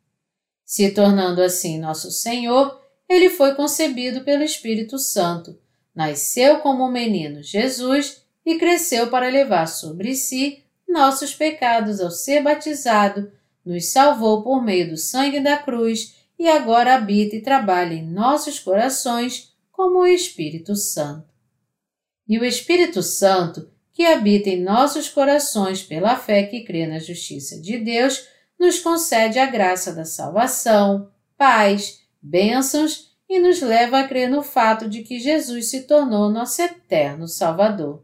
Se 0.64 0.92
tornando 0.92 1.42
assim 1.42 1.80
nosso 1.80 2.12
Senhor, 2.12 2.80
ele 3.10 3.30
foi 3.30 3.56
concebido 3.56 4.22
pelo 4.22 4.44
Espírito 4.44 4.98
Santo, 4.98 5.58
nasceu 5.94 6.60
como 6.60 6.84
o 6.84 6.92
menino 6.92 7.44
Jesus 7.44 8.24
e 8.46 8.58
cresceu 8.58 9.10
para 9.10 9.30
levar 9.30 9.68
sobre 9.68 10.16
si 10.16 10.64
nossos 10.88 11.34
pecados 11.36 12.00
ao 12.00 12.10
ser 12.10 12.42
batizado, 12.42 13.32
nos 13.66 13.88
salvou 13.88 14.44
por 14.44 14.64
meio 14.64 14.92
do 14.92 14.98
sangue 14.98 15.40
da 15.40 15.58
cruz 15.58 16.16
e 16.38 16.48
agora 16.48 16.96
habita 16.96 17.36
e 17.36 17.42
trabalha 17.42 17.94
em 17.94 18.06
nossos 18.06 18.60
corações 18.60 19.54
como 19.72 20.00
o 20.00 20.08
Espírito 20.08 20.76
Santo. 20.76 21.28
E 22.28 22.40
o 22.40 22.46
Espírito 22.46 23.04
Santo, 23.04 23.70
que 23.96 24.06
habita 24.06 24.50
em 24.50 24.62
nossos 24.62 25.08
corações 25.08 25.82
pela 25.82 26.18
fé 26.18 26.44
que 26.44 26.66
crê 26.66 26.86
na 26.86 27.00
justiça 27.00 27.60
de 27.62 27.78
Deus, 27.78 28.28
nos 28.60 28.78
concede 28.78 29.40
a 29.40 29.46
graça 29.46 29.94
da 29.94 30.04
salvação, 30.04 31.10
paz, 31.38 32.02
bênçãos 32.22 33.16
e 33.28 33.40
nos 33.40 33.62
leva 33.62 34.00
a 34.00 34.08
crer 34.08 34.30
no 34.30 34.44
fato 34.44 34.90
de 34.90 35.02
que 35.02 35.18
Jesus 35.18 35.70
se 35.70 35.84
tornou 35.84 36.30
nosso 36.30 36.62
eterno 36.62 37.26
Salvador. 37.26 38.04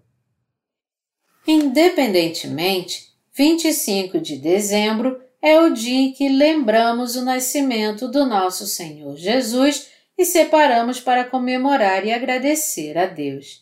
Independentemente, 1.46 3.10
25 3.36 4.20
de 4.22 4.38
dezembro 4.38 5.22
é 5.42 5.60
o 5.60 5.74
dia 5.74 6.00
em 6.00 6.14
que 6.14 6.30
lembramos 6.30 7.18
o 7.18 7.26
nascimento 7.26 8.08
do 8.08 8.26
nosso 8.26 8.66
Senhor 8.66 9.18
Jesus 9.18 9.88
e 10.18 10.24
separamos 10.24 11.02
para 11.02 11.26
comemorar 11.26 12.06
e 12.06 12.14
agradecer 12.14 12.98
a 12.98 13.08
Deus. 13.08 13.61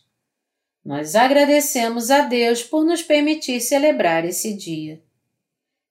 Nós 0.89 1.15
agradecemos 1.15 2.09
a 2.09 2.21
Deus 2.21 2.63
por 2.63 2.83
nos 2.83 3.03
permitir 3.03 3.61
celebrar 3.61 4.25
esse 4.25 4.57
dia. 4.57 4.99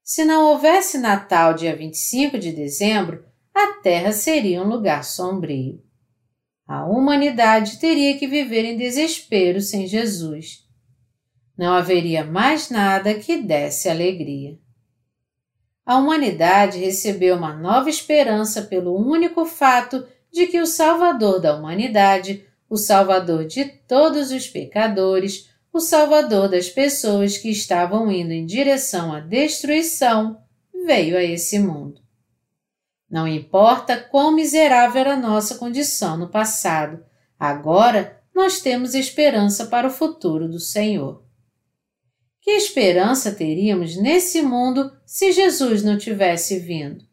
Se 0.02 0.24
não 0.24 0.46
houvesse 0.46 0.98
Natal 0.98 1.54
dia 1.54 1.76
25 1.76 2.36
de 2.36 2.50
dezembro, 2.50 3.24
a 3.54 3.74
Terra 3.74 4.10
seria 4.10 4.60
um 4.60 4.66
lugar 4.66 5.04
sombrio. 5.04 5.80
A 6.66 6.84
humanidade 6.84 7.78
teria 7.78 8.18
que 8.18 8.26
viver 8.26 8.64
em 8.64 8.76
desespero 8.76 9.60
sem 9.60 9.86
Jesus. 9.86 10.66
Não 11.56 11.74
haveria 11.74 12.24
mais 12.24 12.68
nada 12.68 13.14
que 13.14 13.36
desse 13.36 13.88
alegria 13.88 14.58
a 15.88 15.96
humanidade 15.96 16.78
recebeu 16.78 17.34
uma 17.34 17.54
nova 17.54 17.88
esperança 17.88 18.60
pelo 18.60 18.94
único 18.94 19.46
fato 19.46 20.06
de 20.30 20.46
que 20.46 20.60
o 20.60 20.66
Salvador 20.66 21.40
da 21.40 21.56
humanidade, 21.56 22.44
o 22.68 22.76
Salvador 22.76 23.46
de 23.46 23.64
todos 23.64 24.30
os 24.30 24.46
pecadores, 24.46 25.48
o 25.72 25.80
Salvador 25.80 26.48
das 26.48 26.68
pessoas 26.68 27.38
que 27.38 27.50
estavam 27.50 28.10
indo 28.10 28.32
em 28.32 28.44
direção 28.44 29.12
à 29.12 29.20
destruição, 29.20 30.40
veio 30.84 31.16
a 31.16 31.22
esse 31.22 31.58
mundo. 31.58 32.00
Não 33.10 33.26
importa 33.26 33.96
quão 33.96 34.34
miserável 34.34 35.00
era 35.00 35.14
a 35.14 35.20
nossa 35.20 35.54
condição 35.54 36.16
no 36.16 36.28
passado, 36.28 37.02
agora 37.38 38.20
nós 38.34 38.60
temos 38.60 38.94
esperança 38.94 39.66
para 39.66 39.88
o 39.88 39.90
futuro 39.90 40.48
do 40.48 40.60
Senhor. 40.60 41.24
Que 42.40 42.52
esperança 42.52 43.32
teríamos 43.32 43.96
nesse 43.96 44.42
mundo 44.42 44.92
se 45.04 45.32
Jesus 45.32 45.82
não 45.82 45.98
tivesse 45.98 46.58
vindo? 46.58 47.04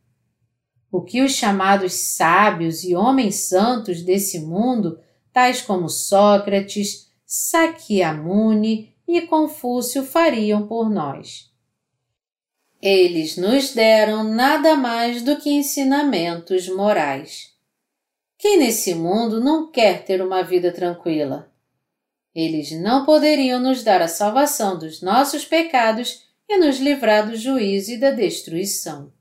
O 0.91 1.01
que 1.01 1.21
os 1.21 1.33
chamados 1.33 1.93
sábios 1.93 2.83
e 2.83 2.95
homens 2.95 3.47
santos 3.47 4.01
desse 4.01 4.39
mundo, 4.39 4.99
tais 5.35 5.61
como 5.61 5.89
Sócrates, 5.89 7.11
Sakyamuni 7.25 8.95
e 9.05 9.23
Confúcio, 9.23 10.01
fariam 10.05 10.65
por 10.65 10.89
nós? 10.89 11.51
Eles 12.81 13.35
nos 13.35 13.73
deram 13.73 14.23
nada 14.23 14.77
mais 14.77 15.21
do 15.21 15.35
que 15.35 15.49
ensinamentos 15.49 16.69
morais. 16.69 17.53
Quem 18.37 18.57
nesse 18.57 18.95
mundo 18.95 19.41
não 19.41 19.69
quer 19.69 20.05
ter 20.05 20.21
uma 20.21 20.41
vida 20.41 20.71
tranquila? 20.71 21.51
Eles 22.33 22.71
não 22.71 23.05
poderiam 23.05 23.59
nos 23.59 23.83
dar 23.83 24.01
a 24.01 24.07
salvação 24.07 24.79
dos 24.79 25.01
nossos 25.01 25.43
pecados 25.43 26.25
e 26.47 26.57
nos 26.57 26.77
livrar 26.79 27.29
do 27.29 27.35
juízo 27.35 27.91
e 27.91 27.97
da 27.97 28.11
destruição. 28.11 29.11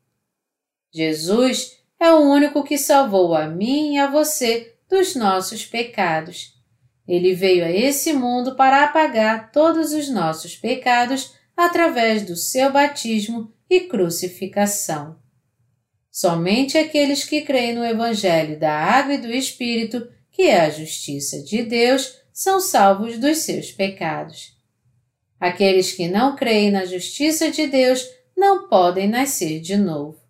Jesus 0.92 1.76
é 1.98 2.12
o 2.12 2.20
único 2.20 2.62
que 2.62 2.78
salvou 2.78 3.34
a 3.34 3.48
mim 3.48 3.94
e 3.94 3.98
a 3.98 4.08
você 4.08 4.73
dos 4.94 5.16
nossos 5.16 5.66
pecados. 5.66 6.54
Ele 7.06 7.34
veio 7.34 7.64
a 7.64 7.70
esse 7.70 8.12
mundo 8.12 8.54
para 8.54 8.84
apagar 8.84 9.50
todos 9.50 9.92
os 9.92 10.08
nossos 10.08 10.54
pecados 10.54 11.34
através 11.56 12.22
do 12.22 12.36
seu 12.36 12.72
batismo 12.72 13.52
e 13.68 13.80
crucificação. 13.80 15.18
Somente 16.12 16.78
aqueles 16.78 17.24
que 17.24 17.42
creem 17.42 17.74
no 17.74 17.84
Evangelho 17.84 18.56
da 18.56 18.72
Água 18.72 19.14
e 19.14 19.18
do 19.18 19.32
Espírito, 19.32 20.08
que 20.30 20.42
é 20.42 20.60
a 20.60 20.70
justiça 20.70 21.42
de 21.42 21.64
Deus, 21.64 22.20
são 22.32 22.60
salvos 22.60 23.18
dos 23.18 23.38
seus 23.38 23.72
pecados. 23.72 24.56
Aqueles 25.40 25.90
que 25.90 26.06
não 26.06 26.36
creem 26.36 26.70
na 26.70 26.84
justiça 26.84 27.50
de 27.50 27.66
Deus 27.66 28.06
não 28.36 28.68
podem 28.68 29.08
nascer 29.08 29.60
de 29.60 29.76
novo. 29.76 30.20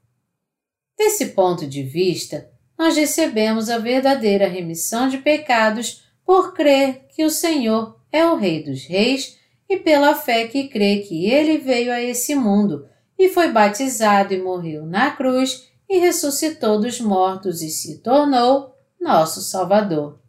Desse 0.97 1.27
ponto 1.27 1.67
de 1.67 1.83
vista, 1.83 2.51
nós 2.85 2.99
recebemos 2.99 3.71
a 3.71 3.79
verdadeira 3.79 4.47
remissão 4.47 5.09
de 5.09 5.17
pecados 5.17 6.05
por 6.23 6.53
crer 6.53 7.07
que 7.09 7.25
o 7.25 7.31
Senhor 7.31 7.99
é 8.13 8.27
o 8.27 8.37
Rei 8.37 8.63
dos 8.63 8.85
Reis 8.85 9.39
e 9.67 9.79
pela 9.79 10.15
fé 10.15 10.49
que 10.49 10.69
crê 10.69 10.99
que 10.99 11.25
ele 11.25 11.57
veio 11.57 11.91
a 11.91 12.03
esse 12.03 12.35
mundo 12.35 12.87
e 13.19 13.31
foi 13.31 13.51
batizado 13.51 14.35
e 14.35 14.43
morreu 14.43 14.85
na 14.85 15.11
cruz 15.13 15.67
e 15.89 15.97
ressuscitou 15.97 16.79
dos 16.79 17.01
mortos 17.01 17.63
e 17.63 17.71
se 17.71 18.03
tornou 18.03 18.77
nosso 19.01 19.41
Salvador. 19.41 20.21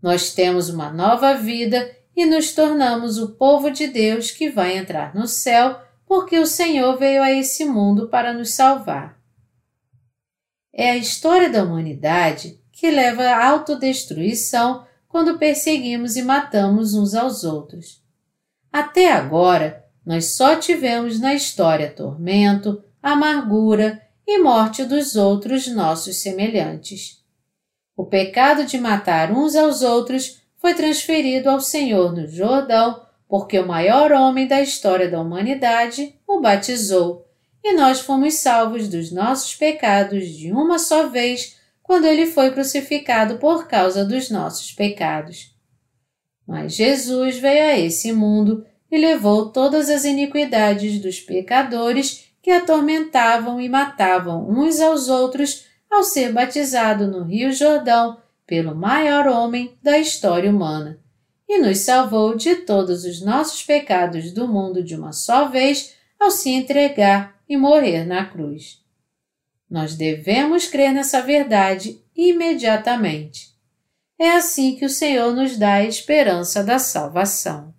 Nós 0.00 0.32
temos 0.32 0.68
uma 0.68 0.92
nova 0.92 1.34
vida 1.34 1.90
e 2.14 2.24
nos 2.24 2.52
tornamos 2.52 3.18
o 3.18 3.30
povo 3.30 3.68
de 3.68 3.88
Deus 3.88 4.30
que 4.30 4.48
vai 4.48 4.78
entrar 4.78 5.12
no 5.12 5.26
céu 5.26 5.76
porque 6.06 6.38
o 6.38 6.46
Senhor 6.46 6.96
veio 6.96 7.20
a 7.20 7.32
esse 7.32 7.64
mundo 7.64 8.06
para 8.06 8.32
nos 8.32 8.54
salvar. 8.54 9.17
É 10.80 10.90
a 10.90 10.96
história 10.96 11.50
da 11.50 11.64
humanidade 11.64 12.60
que 12.70 12.88
leva 12.88 13.24
à 13.24 13.48
autodestruição 13.48 14.86
quando 15.08 15.36
perseguimos 15.36 16.14
e 16.14 16.22
matamos 16.22 16.94
uns 16.94 17.16
aos 17.16 17.42
outros. 17.42 18.00
Até 18.72 19.10
agora, 19.10 19.84
nós 20.06 20.36
só 20.36 20.54
tivemos 20.54 21.18
na 21.18 21.34
história 21.34 21.90
tormento, 21.90 22.80
amargura 23.02 24.00
e 24.24 24.38
morte 24.38 24.84
dos 24.84 25.16
outros 25.16 25.66
nossos 25.66 26.22
semelhantes. 26.22 27.24
O 27.96 28.06
pecado 28.06 28.64
de 28.64 28.78
matar 28.78 29.32
uns 29.32 29.56
aos 29.56 29.82
outros 29.82 30.40
foi 30.58 30.74
transferido 30.74 31.50
ao 31.50 31.60
Senhor 31.60 32.14
no 32.14 32.24
Jordão, 32.28 33.04
porque 33.26 33.58
o 33.58 33.66
maior 33.66 34.12
homem 34.12 34.46
da 34.46 34.60
história 34.60 35.10
da 35.10 35.20
humanidade 35.20 36.14
o 36.24 36.40
batizou, 36.40 37.27
e 37.62 37.74
nós 37.74 38.00
fomos 38.00 38.34
salvos 38.34 38.88
dos 38.88 39.10
nossos 39.10 39.54
pecados 39.54 40.28
de 40.28 40.52
uma 40.52 40.78
só 40.78 41.08
vez 41.08 41.56
quando 41.82 42.06
ele 42.06 42.26
foi 42.26 42.50
crucificado 42.50 43.38
por 43.38 43.66
causa 43.66 44.04
dos 44.04 44.30
nossos 44.30 44.72
pecados. 44.72 45.54
Mas 46.46 46.74
Jesus 46.74 47.38
veio 47.38 47.64
a 47.64 47.78
esse 47.78 48.12
mundo 48.12 48.64
e 48.90 48.96
levou 48.96 49.50
todas 49.50 49.88
as 49.88 50.04
iniquidades 50.04 51.00
dos 51.00 51.20
pecadores 51.20 52.26
que 52.42 52.50
atormentavam 52.50 53.60
e 53.60 53.68
matavam 53.68 54.48
uns 54.48 54.80
aos 54.80 55.08
outros 55.08 55.66
ao 55.90 56.02
ser 56.02 56.32
batizado 56.32 57.06
no 57.06 57.24
Rio 57.24 57.52
Jordão 57.52 58.18
pelo 58.46 58.74
maior 58.74 59.26
homem 59.26 59.76
da 59.82 59.98
história 59.98 60.50
humana 60.50 60.98
e 61.48 61.58
nos 61.58 61.78
salvou 61.78 62.36
de 62.36 62.56
todos 62.56 63.04
os 63.04 63.22
nossos 63.22 63.62
pecados 63.62 64.32
do 64.32 64.46
mundo 64.46 64.82
de 64.82 64.94
uma 64.94 65.12
só 65.12 65.48
vez 65.48 65.94
ao 66.20 66.30
se 66.30 66.50
entregar 66.50 67.37
e 67.48 67.56
morrer 67.56 68.04
na 68.04 68.26
cruz. 68.26 68.82
Nós 69.70 69.94
devemos 69.94 70.66
crer 70.66 70.92
nessa 70.92 71.20
verdade 71.20 72.02
imediatamente. 72.16 73.56
É 74.18 74.30
assim 74.30 74.76
que 74.76 74.84
o 74.84 74.90
Senhor 74.90 75.34
nos 75.34 75.56
dá 75.56 75.74
a 75.74 75.84
esperança 75.84 76.64
da 76.64 76.78
salvação. 76.78 77.72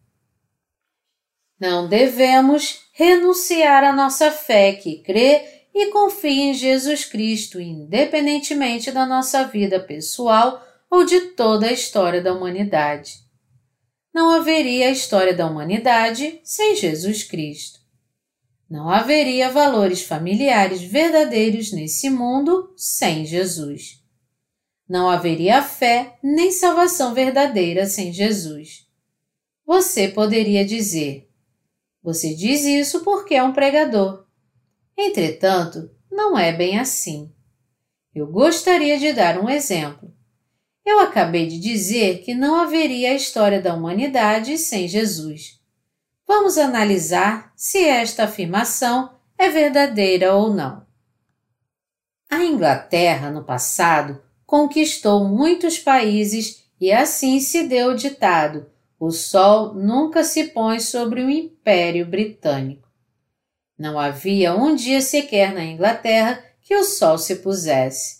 Não 1.59 1.87
devemos 1.87 2.85
renunciar 2.93 3.83
à 3.83 3.91
nossa 3.91 4.31
fé 4.31 4.73
que 4.73 4.99
crê 4.99 5.59
e 5.73 5.87
confie 5.87 6.41
em 6.41 6.53
Jesus 6.53 7.05
Cristo, 7.05 7.59
independentemente 7.59 8.91
da 8.91 9.05
nossa 9.05 9.43
vida 9.43 9.79
pessoal 9.79 10.65
ou 10.89 11.03
de 11.03 11.19
toda 11.31 11.67
a 11.67 11.71
história 11.71 12.21
da 12.21 12.33
humanidade. 12.33 13.19
Não 14.13 14.31
haveria 14.31 14.87
a 14.87 14.91
história 14.91 15.33
da 15.33 15.45
humanidade 15.45 16.39
sem 16.43 16.75
Jesus 16.75 17.23
Cristo. 17.23 17.78
Não 18.69 18.87
haveria 18.87 19.49
valores 19.49 20.03
familiares 20.03 20.81
verdadeiros 20.81 21.71
nesse 21.71 22.07
mundo 22.07 22.71
sem 22.77 23.25
Jesus. 23.25 24.03
Não 24.87 25.09
haveria 25.09 25.63
fé 25.63 26.19
nem 26.21 26.51
salvação 26.51 27.13
verdadeira 27.13 27.87
sem 27.87 28.13
Jesus. 28.13 28.87
Você 29.65 30.07
poderia 30.07 30.63
dizer: 30.63 31.27
Você 32.03 32.35
diz 32.35 32.63
isso 32.63 33.03
porque 33.03 33.33
é 33.33 33.43
um 33.43 33.53
pregador. 33.53 34.25
Entretanto, 34.95 35.89
não 36.11 36.37
é 36.37 36.53
bem 36.53 36.77
assim. 36.77 37.33
Eu 38.13 38.27
gostaria 38.27 38.99
de 38.99 39.13
dar 39.13 39.39
um 39.39 39.49
exemplo. 39.49 40.13
Eu 40.85 40.99
acabei 40.99 41.47
de 41.47 41.59
dizer 41.59 42.19
que 42.23 42.35
não 42.35 42.55
haveria 42.55 43.11
a 43.11 43.15
história 43.15 43.61
da 43.61 43.73
humanidade 43.73 44.57
sem 44.57 44.87
Jesus. 44.87 45.58
Vamos 46.29 46.59
analisar 46.59 47.51
se 47.55 47.83
esta 47.83 48.25
afirmação 48.25 49.09
é 49.35 49.49
verdadeira 49.49 50.35
ou 50.35 50.53
não. 50.53 50.85
A 52.29 52.43
Inglaterra, 52.43 53.31
no 53.31 53.43
passado, 53.43 54.21
conquistou 54.45 55.27
muitos 55.27 55.79
países 55.79 56.63
e 56.79 56.91
assim 56.91 57.39
se 57.39 57.63
deu 57.67 57.87
o 57.87 57.95
ditado: 57.95 58.67
o 58.99 59.09
sol 59.09 59.73
nunca 59.73 60.23
se 60.23 60.49
põe 60.49 60.79
sobre 60.79 61.23
o 61.23 61.31
Império 61.31 62.05
Britânico. 62.05 62.87
Não 63.75 63.97
havia 63.97 64.53
um 64.53 64.75
dia 64.75 65.01
sequer 65.01 65.51
na 65.51 65.65
Inglaterra 65.65 66.43
que 66.61 66.75
o 66.75 66.83
sol 66.83 67.17
se 67.17 67.37
pusesse. 67.37 68.19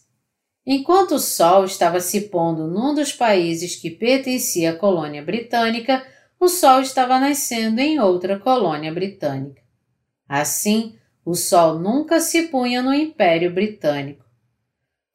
Enquanto 0.65 1.11
o 1.11 1.19
sol 1.19 1.63
estava 1.63 2.01
se 2.01 2.21
pondo 2.21 2.65
num 2.65 2.95
dos 2.95 3.13
países 3.13 3.75
que 3.75 3.91
pertencia 3.91 4.71
à 4.71 4.75
colônia 4.75 5.21
britânica, 5.21 6.03
o 6.39 6.47
sol 6.47 6.79
estava 6.79 7.19
nascendo 7.19 7.81
em 7.81 7.99
outra 7.99 8.39
colônia 8.39 8.93
britânica. 8.93 9.61
Assim, 10.27 10.95
o 11.25 11.35
sol 11.35 11.77
nunca 11.77 12.21
se 12.21 12.43
punha 12.43 12.81
no 12.81 12.93
Império 12.93 13.53
Britânico. 13.53 14.25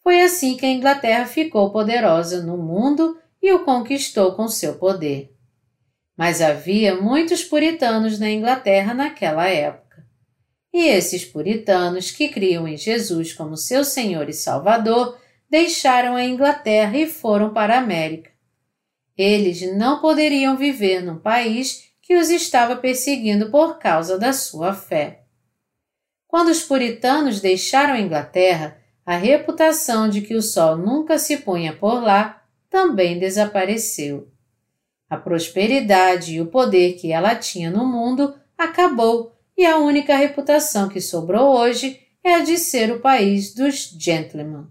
Foi 0.02 0.20
assim 0.20 0.54
que 0.56 0.66
a 0.66 0.70
Inglaterra 0.70 1.24
ficou 1.24 1.70
poderosa 1.70 2.42
no 2.42 2.58
mundo 2.58 3.18
e 3.40 3.50
o 3.52 3.64
conquistou 3.64 4.32
com 4.32 4.46
seu 4.48 4.74
poder. 4.74 5.34
Mas 6.14 6.42
havia 6.42 6.94
muitos 6.94 7.42
puritanos 7.42 8.18
na 8.18 8.30
Inglaterra 8.30 8.92
naquela 8.92 9.48
época. 9.48 10.06
E 10.72 10.88
esses 10.88 11.24
puritanos 11.24 12.10
que 12.10 12.28
criam 12.28 12.68
em 12.68 12.76
Jesus 12.76 13.32
como 13.32 13.56
seu 13.56 13.82
Senhor 13.82 14.28
e 14.28 14.32
Salvador 14.34 15.18
deixaram 15.48 16.16
a 16.16 16.24
Inglaterra 16.24 16.98
e 16.98 17.06
foram 17.06 17.54
para 17.54 17.76
a 17.76 17.78
América. 17.78 18.33
Eles 19.16 19.62
não 19.76 20.00
poderiam 20.00 20.56
viver 20.56 21.02
num 21.02 21.18
país 21.18 21.90
que 22.02 22.16
os 22.16 22.30
estava 22.30 22.76
perseguindo 22.76 23.50
por 23.50 23.78
causa 23.78 24.18
da 24.18 24.32
sua 24.32 24.74
fé. 24.74 25.22
Quando 26.26 26.48
os 26.48 26.62
puritanos 26.62 27.40
deixaram 27.40 27.94
a 27.94 28.00
Inglaterra, 28.00 28.78
a 29.06 29.16
reputação 29.16 30.08
de 30.08 30.20
que 30.20 30.34
o 30.34 30.42
sol 30.42 30.76
nunca 30.76 31.18
se 31.18 31.38
punha 31.38 31.72
por 31.72 32.02
lá 32.02 32.42
também 32.68 33.18
desapareceu. 33.18 34.28
A 35.08 35.16
prosperidade 35.16 36.34
e 36.34 36.40
o 36.40 36.46
poder 36.46 36.94
que 36.94 37.12
ela 37.12 37.36
tinha 37.36 37.70
no 37.70 37.86
mundo 37.86 38.34
acabou 38.58 39.32
e 39.56 39.64
a 39.64 39.78
única 39.78 40.16
reputação 40.16 40.88
que 40.88 41.00
sobrou 41.00 41.56
hoje 41.56 42.00
é 42.24 42.34
a 42.34 42.42
de 42.42 42.58
ser 42.58 42.90
o 42.90 43.00
país 43.00 43.54
dos 43.54 43.90
gentlemen. 43.98 44.66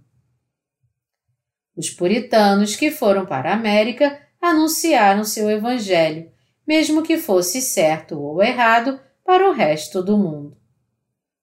Os 1.76 1.90
puritanos 1.90 2.76
que 2.76 2.92
foram 2.92 3.26
para 3.26 3.52
a 3.52 3.54
América 3.54 4.20
anunciaram 4.44 5.24
seu 5.24 5.50
evangelho, 5.50 6.30
mesmo 6.68 7.02
que 7.02 7.18
fosse 7.18 7.62
certo 7.62 8.20
ou 8.20 8.44
errado 8.44 9.00
para 9.24 9.50
o 9.50 9.54
resto 9.54 10.04
do 10.04 10.18
mundo. 10.18 10.58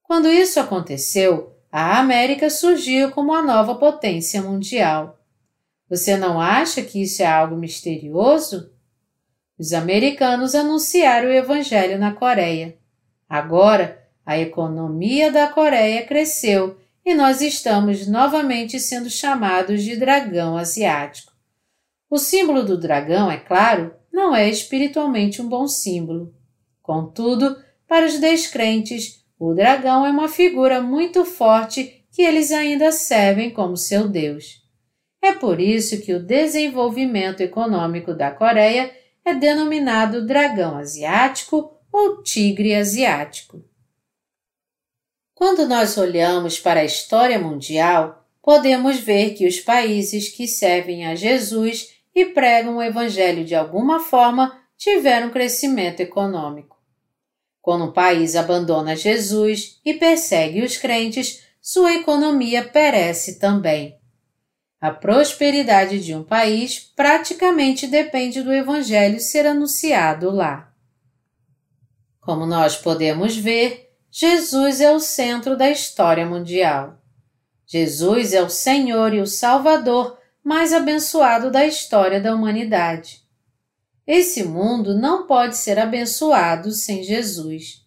Quando 0.03 0.27
isso 0.27 0.59
aconteceu, 0.59 1.55
a 1.71 1.99
América 1.99 2.49
surgiu 2.49 3.09
como 3.11 3.33
a 3.33 3.41
nova 3.41 3.75
potência 3.75 4.41
mundial. 4.41 5.19
Você 5.89 6.15
não 6.15 6.39
acha 6.39 6.83
que 6.83 7.01
isso 7.01 7.23
é 7.23 7.25
algo 7.25 7.55
misterioso? 7.55 8.71
Os 9.57 9.73
americanos 9.73 10.53
anunciaram 10.53 11.29
o 11.29 11.33
Evangelho 11.33 11.97
na 11.97 12.13
Coreia. 12.13 12.77
Agora, 13.27 13.99
a 14.23 14.37
economia 14.37 15.31
da 15.31 15.47
Coreia 15.47 16.05
cresceu 16.05 16.77
e 17.03 17.15
nós 17.15 17.41
estamos 17.41 18.05
novamente 18.07 18.79
sendo 18.79 19.09
chamados 19.09 19.83
de 19.83 19.95
dragão 19.95 20.55
asiático. 20.55 21.30
O 22.11 22.17
símbolo 22.17 22.65
do 22.65 22.77
dragão, 22.77 23.31
é 23.31 23.37
claro, 23.37 23.95
não 24.11 24.35
é 24.35 24.49
espiritualmente 24.49 25.41
um 25.41 25.47
bom 25.47 25.65
símbolo. 25.65 26.35
Contudo, 26.81 27.55
para 27.87 28.05
os 28.05 28.19
descrentes, 28.19 29.23
o 29.39 29.53
dragão 29.53 30.05
é 30.05 30.09
uma 30.09 30.27
figura 30.27 30.81
muito 30.81 31.23
forte 31.23 32.05
que 32.11 32.21
eles 32.21 32.51
ainda 32.51 32.91
servem 32.91 33.49
como 33.49 33.77
seu 33.77 34.09
Deus. 34.09 34.61
É 35.21 35.31
por 35.31 35.61
isso 35.61 36.01
que 36.01 36.13
o 36.13 36.21
desenvolvimento 36.21 37.39
econômico 37.39 38.13
da 38.13 38.29
Coreia 38.29 38.93
é 39.23 39.33
denominado 39.33 40.27
dragão 40.27 40.75
asiático 40.75 41.77
ou 41.89 42.21
tigre 42.21 42.75
asiático. 42.75 43.63
Quando 45.33 45.65
nós 45.65 45.97
olhamos 45.97 46.59
para 46.59 46.81
a 46.81 46.85
história 46.85 47.39
mundial, 47.39 48.27
podemos 48.41 48.99
ver 48.99 49.33
que 49.33 49.47
os 49.47 49.61
países 49.61 50.27
que 50.27 50.45
servem 50.45 51.07
a 51.07 51.15
Jesus 51.15 52.00
e 52.13 52.25
pregam 52.25 52.77
o 52.77 52.83
Evangelho 52.83 53.45
de 53.45 53.55
alguma 53.55 53.99
forma 53.99 54.59
tiveram 54.77 55.29
crescimento 55.29 55.99
econômico. 55.99 56.77
Quando 57.61 57.85
um 57.85 57.91
país 57.91 58.35
abandona 58.35 58.95
Jesus 58.95 59.79
e 59.85 59.93
persegue 59.93 60.63
os 60.63 60.77
crentes, 60.77 61.43
sua 61.61 61.93
economia 61.93 62.63
perece 62.63 63.37
também. 63.37 63.95
A 64.79 64.89
prosperidade 64.89 66.03
de 66.03 66.15
um 66.15 66.23
país 66.23 66.79
praticamente 66.79 67.85
depende 67.85 68.41
do 68.41 68.51
Evangelho 68.51 69.19
ser 69.19 69.45
anunciado 69.45 70.31
lá. 70.31 70.73
Como 72.19 72.47
nós 72.47 72.75
podemos 72.75 73.37
ver, 73.37 73.91
Jesus 74.09 74.81
é 74.81 74.91
o 74.91 74.99
centro 74.99 75.55
da 75.55 75.69
história 75.69 76.25
mundial. 76.25 76.99
Jesus 77.67 78.33
é 78.33 78.41
o 78.41 78.49
Senhor 78.49 79.13
e 79.13 79.21
o 79.21 79.27
Salvador 79.27 80.17
mais 80.43 80.73
abençoado 80.73 81.51
da 81.51 81.65
história 81.65 82.19
da 82.19 82.33
humanidade. 82.33 83.21
Esse 84.05 84.43
mundo 84.43 84.97
não 84.97 85.27
pode 85.27 85.55
ser 85.57 85.77
abençoado 85.77 86.71
sem 86.71 87.03
Jesus. 87.03 87.85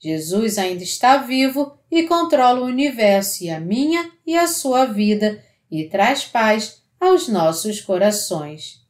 Jesus 0.00 0.58
ainda 0.58 0.82
está 0.82 1.16
vivo 1.16 1.76
e 1.90 2.04
controla 2.04 2.60
o 2.60 2.66
universo 2.66 3.42
e 3.42 3.50
a 3.50 3.58
minha 3.58 4.10
e 4.26 4.36
a 4.36 4.46
sua 4.46 4.84
vida 4.84 5.42
e 5.70 5.88
traz 5.88 6.24
paz 6.24 6.82
aos 7.00 7.28
nossos 7.28 7.80
corações. 7.80 8.80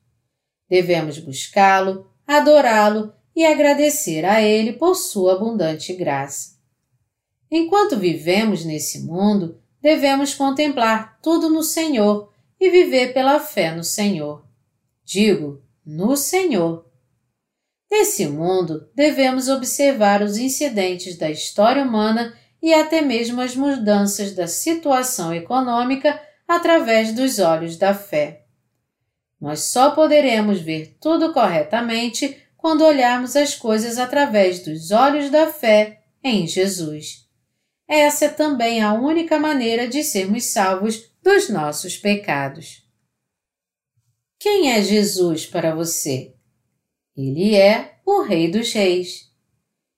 Devemos 0.69 1.19
buscá-lo, 1.19 2.11
adorá-lo 2.27 3.13
e 3.35 3.45
agradecer 3.45 4.25
a 4.25 4.43
Ele 4.43 4.75
por 4.75 4.95
sua 4.95 5.35
abundante 5.35 5.93
graça. 5.93 6.55
Enquanto 7.51 7.97
vivemos 7.97 8.65
nesse 8.65 9.01
mundo, 9.05 9.61
devemos 9.81 10.35
contemplar 10.35 11.19
tudo 11.23 11.49
no 11.49 11.63
Senhor 11.63 12.34
e 12.65 12.71
viver 12.71 13.13
pela 13.13 13.39
fé 13.39 13.75
no 13.75 13.85
Senhor. 13.85 14.43
Digo, 15.05 15.63
no 15.85 16.17
Senhor. 16.17 16.91
Nesse 17.91 18.27
mundo, 18.27 18.89
devemos 18.95 19.51
observar 19.51 20.23
os 20.23 20.39
incidentes 20.39 21.19
da 21.19 21.31
história 21.31 21.83
humana 21.83 22.35
e 22.63 22.73
até 22.73 23.03
mesmo 23.03 23.43
as 23.43 23.55
mudanças 23.55 24.35
da 24.35 24.47
situação 24.47 25.35
econômica 25.35 26.19
através 26.49 27.13
dos 27.13 27.39
olhos 27.39 27.77
da 27.77 27.93
fé. 27.93 28.47
Nós 29.39 29.65
só 29.65 29.91
poderemos 29.91 30.59
ver 30.59 30.97
tudo 30.99 31.35
corretamente 31.35 32.35
quando 32.57 32.83
olharmos 32.83 33.37
as 33.37 33.55
coisas 33.55 33.99
através 33.99 34.61
dos 34.61 34.91
olhos 34.91 35.29
da 35.29 35.53
fé 35.53 36.01
em 36.23 36.47
Jesus. 36.47 37.29
Essa 37.87 38.25
é 38.25 38.29
também 38.29 38.83
a 38.83 38.95
única 38.95 39.39
maneira 39.39 39.87
de 39.87 40.03
sermos 40.03 40.47
salvos 40.47 41.14
dos 41.25 41.49
nossos 41.49 41.97
pecados. 41.97 42.87
Quem 44.39 44.73
é 44.73 44.83
Jesus 44.83 45.47
para 45.47 45.75
você? 45.75 46.35
Ele 47.17 47.55
é 47.55 47.99
o 48.05 48.21
Rei 48.21 48.51
dos 48.51 48.71
Reis. 48.75 49.33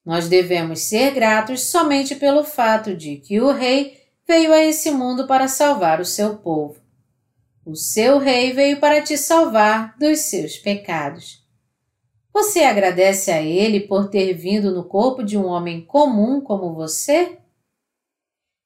Nós 0.05 0.29
devemos 0.29 0.83
ser 0.83 1.12
gratos 1.12 1.65
somente 1.65 2.15
pelo 2.15 2.45
fato 2.45 2.95
de 2.97 3.17
que 3.17 3.41
o 3.41 3.51
Rei 3.51 4.01
veio 4.25 4.53
a 4.53 4.62
esse 4.62 4.93
mundo 4.93 5.27
para 5.27 5.49
salvar 5.49 6.01
o 6.01 6.05
seu 6.05 6.37
povo. 6.37 6.81
O 7.65 7.75
seu 7.75 8.19
Rei 8.19 8.53
veio 8.53 8.79
para 8.79 9.03
te 9.03 9.19
salvar 9.19 9.99
dos 9.99 10.21
seus 10.21 10.57
pecados. 10.57 11.45
Você 12.33 12.61
agradece 12.61 13.33
a 13.33 13.43
Ele 13.43 13.81
por 13.81 14.09
ter 14.09 14.33
vindo 14.33 14.73
no 14.73 14.85
corpo 14.85 15.25
de 15.25 15.37
um 15.37 15.47
homem 15.47 15.85
comum 15.85 16.41
como 16.41 16.73
você? 16.73 17.39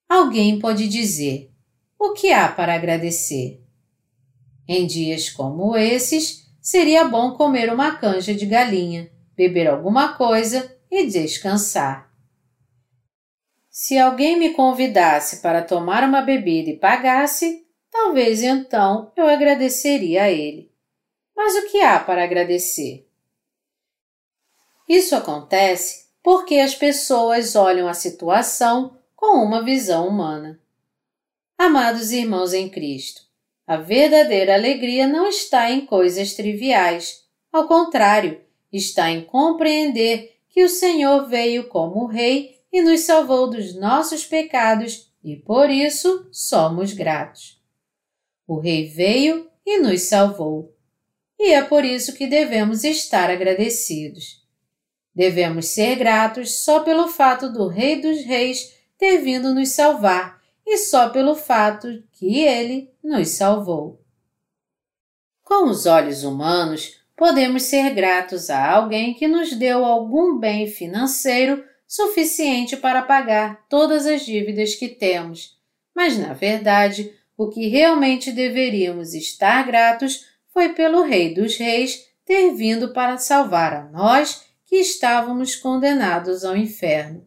Alguém 0.07 0.59
pode 0.59 0.87
dizer: 0.87 1.50
O 2.03 2.15
que 2.15 2.33
há 2.33 2.49
para 2.49 2.75
agradecer? 2.75 3.63
Em 4.67 4.87
dias 4.87 5.29
como 5.29 5.77
esses, 5.77 6.51
seria 6.59 7.05
bom 7.05 7.35
comer 7.35 7.71
uma 7.71 7.95
canja 7.97 8.35
de 8.35 8.47
galinha, 8.47 9.13
beber 9.37 9.69
alguma 9.69 10.15
coisa 10.15 10.75
e 10.91 11.05
descansar. 11.05 12.11
Se 13.69 13.99
alguém 13.99 14.39
me 14.39 14.55
convidasse 14.55 15.43
para 15.43 15.61
tomar 15.61 16.03
uma 16.03 16.23
bebida 16.23 16.71
e 16.71 16.79
pagasse, 16.79 17.67
talvez 17.91 18.43
então 18.43 19.13
eu 19.15 19.27
agradeceria 19.27 20.23
a 20.23 20.31
ele. 20.31 20.73
Mas 21.37 21.55
o 21.55 21.71
que 21.71 21.83
há 21.83 22.01
para 22.01 22.25
agradecer? 22.25 23.07
Isso 24.89 25.15
acontece 25.15 26.07
porque 26.23 26.55
as 26.61 26.75
pessoas 26.75 27.55
olham 27.55 27.87
a 27.87 27.93
situação 27.93 28.99
com 29.15 29.45
uma 29.45 29.63
visão 29.63 30.09
humana. 30.09 30.59
Amados 31.62 32.11
irmãos 32.11 32.55
em 32.55 32.70
Cristo, 32.70 33.20
a 33.66 33.77
verdadeira 33.77 34.55
alegria 34.55 35.07
não 35.07 35.29
está 35.29 35.70
em 35.70 35.85
coisas 35.85 36.33
triviais. 36.33 37.25
Ao 37.53 37.68
contrário, 37.68 38.40
está 38.73 39.11
em 39.11 39.23
compreender 39.27 40.38
que 40.49 40.64
o 40.64 40.70
Senhor 40.70 41.29
veio 41.29 41.68
como 41.68 42.07
Rei 42.07 42.57
e 42.73 42.81
nos 42.81 43.01
salvou 43.01 43.51
dos 43.51 43.75
nossos 43.79 44.25
pecados 44.25 45.12
e 45.23 45.37
por 45.37 45.68
isso 45.68 46.27
somos 46.33 46.94
gratos. 46.94 47.61
O 48.49 48.59
Rei 48.59 48.87
veio 48.87 49.46
e 49.66 49.81
nos 49.81 50.01
salvou. 50.05 50.75
E 51.38 51.53
é 51.53 51.61
por 51.61 51.85
isso 51.85 52.14
que 52.14 52.27
devemos 52.27 52.85
estar 52.85 53.29
agradecidos. 53.29 54.42
Devemos 55.14 55.66
ser 55.66 55.96
gratos 55.96 56.64
só 56.64 56.81
pelo 56.81 57.09
fato 57.09 57.53
do 57.53 57.68
Rei 57.68 58.01
dos 58.01 58.25
Reis 58.25 58.75
ter 58.96 59.18
vindo 59.18 59.55
nos 59.55 59.68
salvar 59.68 60.39
e 60.70 60.78
só 60.78 61.09
pelo 61.09 61.35
fato 61.35 62.00
que 62.12 62.44
ele 62.44 62.94
nos 63.02 63.30
salvou. 63.30 64.00
Com 65.42 65.68
os 65.68 65.85
olhos 65.85 66.22
humanos, 66.22 67.00
podemos 67.16 67.64
ser 67.64 67.92
gratos 67.92 68.50
a 68.50 68.70
alguém 68.70 69.12
que 69.12 69.26
nos 69.26 69.52
deu 69.52 69.85
algum 69.85 70.38
bem 70.38 70.68
financeiro 70.68 71.64
suficiente 71.88 72.76
para 72.76 73.02
pagar 73.02 73.66
todas 73.68 74.06
as 74.06 74.24
dívidas 74.24 74.76
que 74.76 74.88
temos, 74.88 75.59
mas 75.92 76.16
na 76.16 76.35
verdade, 76.35 77.12
o 77.37 77.48
que 77.48 77.66
realmente 77.66 78.30
deveríamos 78.30 79.12
estar 79.12 79.66
gratos 79.66 80.24
foi 80.52 80.68
pelo 80.68 81.02
Rei 81.02 81.35
dos 81.35 81.56
Reis 81.56 82.06
ter 82.24 82.54
vindo 82.54 82.92
para 82.92 83.18
salvar 83.18 83.74
a 83.74 83.85
nós 83.90 84.44
que 84.64 84.76
estávamos 84.76 85.56
condenados 85.56 86.44
ao 86.44 86.56
inferno. 86.56 87.26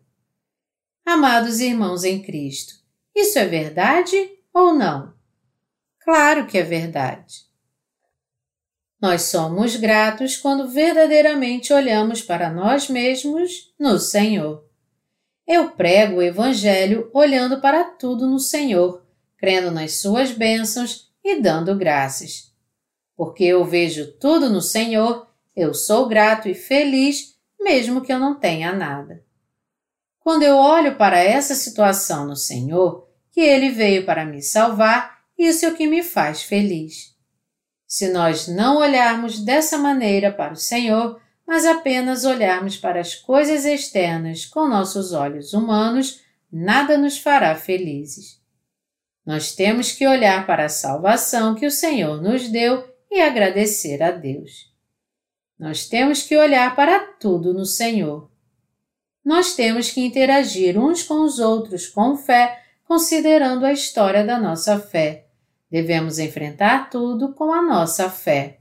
Amados 1.06 1.60
irmãos 1.60 2.06
em 2.06 2.22
Cristo, 2.22 2.83
isso 3.16 3.38
é 3.40 3.46
verdade 3.46 4.16
ou 4.54 4.74
não? 4.74 5.14
Claro 6.00 6.48
que 6.48 6.58
é 6.58 6.64
verdade. 6.64 7.46
Nós 9.02 9.24
somos 9.24 9.76
gratos 9.76 10.38
quando 10.38 10.70
verdadeiramente 10.70 11.74
olhamos 11.74 12.22
para 12.22 12.50
nós 12.50 12.90
mesmos 12.90 13.74
no 13.78 14.00
Senhor. 14.00 14.66
Eu 15.46 15.72
prego 15.72 16.18
o 16.18 16.22
Evangelho 16.22 17.10
olhando 17.14 17.60
para 17.60 17.84
tudo 17.84 18.28
no 18.28 18.40
Senhor, 18.40 19.06
crendo 19.38 19.72
nas 19.72 20.00
Suas 20.00 20.32
bênçãos 20.32 21.12
e 21.24 21.40
dando 21.42 21.76
graças. 21.76 22.54
Porque 23.16 23.44
eu 23.44 23.64
vejo 23.64 24.12
tudo 24.14 24.50
no 24.50 24.62
Senhor, 24.62 25.28
eu 25.56 25.74
sou 25.74 26.08
grato 26.08 26.48
e 26.48 26.54
feliz, 26.54 27.38
mesmo 27.60 28.02
que 28.02 28.12
eu 28.12 28.20
não 28.20 28.36
tenha 28.40 28.74
nada. 28.74 29.23
Quando 30.24 30.44
eu 30.44 30.56
olho 30.56 30.96
para 30.96 31.20
essa 31.20 31.54
situação 31.54 32.26
no 32.26 32.36
Senhor, 32.36 33.10
que 33.30 33.42
Ele 33.42 33.70
veio 33.70 34.06
para 34.06 34.26
me 34.26 34.42
salvar, 34.42 35.20
isso 35.38 35.66
é 35.66 35.70
o 35.70 35.76
que 35.76 35.86
me 35.86 36.02
faz 36.02 36.44
feliz. 36.44 37.14
Se 37.86 38.10
nós 38.10 38.48
não 38.48 38.78
olharmos 38.78 39.40
dessa 39.40 39.78
maneira 39.78 40.32
para 40.32 40.54
o 40.54 40.58
Senhor, 40.58 41.20
mas 41.46 41.66
apenas 41.66 42.24
olharmos 42.24 42.78
para 42.78 43.02
as 43.02 43.16
coisas 43.16 43.66
externas 43.66 44.46
com 44.46 44.66
nossos 44.66 45.12
olhos 45.12 45.54
humanos, 45.54 46.22
nada 46.50 46.98
nos 46.98 47.18
fará 47.18 47.54
felizes. 47.54 48.42
Nós 49.26 49.54
temos 49.54 49.92
que 49.92 50.08
olhar 50.08 50.48
para 50.48 50.66
a 50.66 50.70
salvação 50.70 51.54
que 51.54 51.66
o 51.66 51.72
Senhor 51.72 52.22
nos 52.22 52.48
deu 52.48 52.88
e 53.12 53.22
agradecer 53.22 54.02
a 54.02 54.12
Deus. 54.12 54.72
Nós 55.60 55.88
temos 55.88 56.24
que 56.24 56.38
olhar 56.38 56.76
para 56.76 57.00
tudo 57.00 57.54
no 57.54 57.66
Senhor. 57.66 58.33
Nós 59.24 59.56
temos 59.56 59.90
que 59.90 60.02
interagir 60.02 60.78
uns 60.78 61.04
com 61.04 61.22
os 61.22 61.40
outros 61.40 61.88
com 61.88 62.16
fé, 62.16 62.64
considerando 62.86 63.66
a 63.66 63.72
história 63.72 64.26
da 64.26 64.40
nossa 64.40 64.80
fé 64.80 65.24
Devemos 65.74 66.20
enfrentar 66.20 66.92
tudo 66.92 67.34
com 67.34 67.52
a 67.52 67.60
nossa 67.60 68.08
fé. 68.08 68.60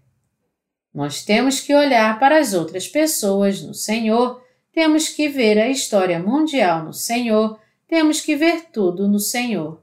Nós 0.94 1.22
temos 1.22 1.60
que 1.60 1.74
olhar 1.74 2.18
para 2.18 2.38
as 2.38 2.54
outras 2.54 2.88
pessoas 2.88 3.60
no 3.60 3.74
Senhor, 3.74 4.42
temos 4.72 5.10
que 5.10 5.28
ver 5.28 5.58
a 5.58 5.68
história 5.68 6.18
mundial 6.18 6.82
no 6.82 6.94
Senhor, 6.94 7.60
temos 7.86 8.22
que 8.22 8.34
ver 8.34 8.70
tudo 8.72 9.06
no 9.06 9.18
Senhor. 9.18 9.82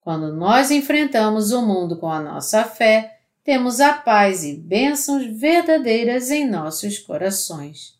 Quando 0.00 0.34
nós 0.34 0.72
enfrentamos 0.72 1.52
o 1.52 1.62
mundo 1.62 1.96
com 1.96 2.10
a 2.10 2.20
nossa 2.20 2.64
fé, 2.64 3.20
temos 3.44 3.78
a 3.78 3.92
paz 3.92 4.42
e 4.42 4.54
bênçãos 4.56 5.24
verdadeiras 5.24 6.32
em 6.32 6.50
nossos 6.50 6.98
corações. 6.98 7.96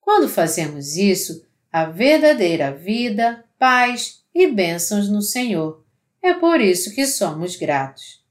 Quando 0.00 0.28
fazemos 0.28 0.96
isso, 0.96 1.44
a 1.72 1.84
verdadeira 1.84 2.72
vida, 2.72 3.44
paz 3.58 4.24
e 4.34 4.48
bênçãos 4.48 5.08
no 5.08 5.22
Senhor 5.22 5.84
é 6.22 6.34
por 6.34 6.60
isso 6.60 6.94
que 6.94 7.06
somos 7.06 7.56
gratos. 7.56 8.22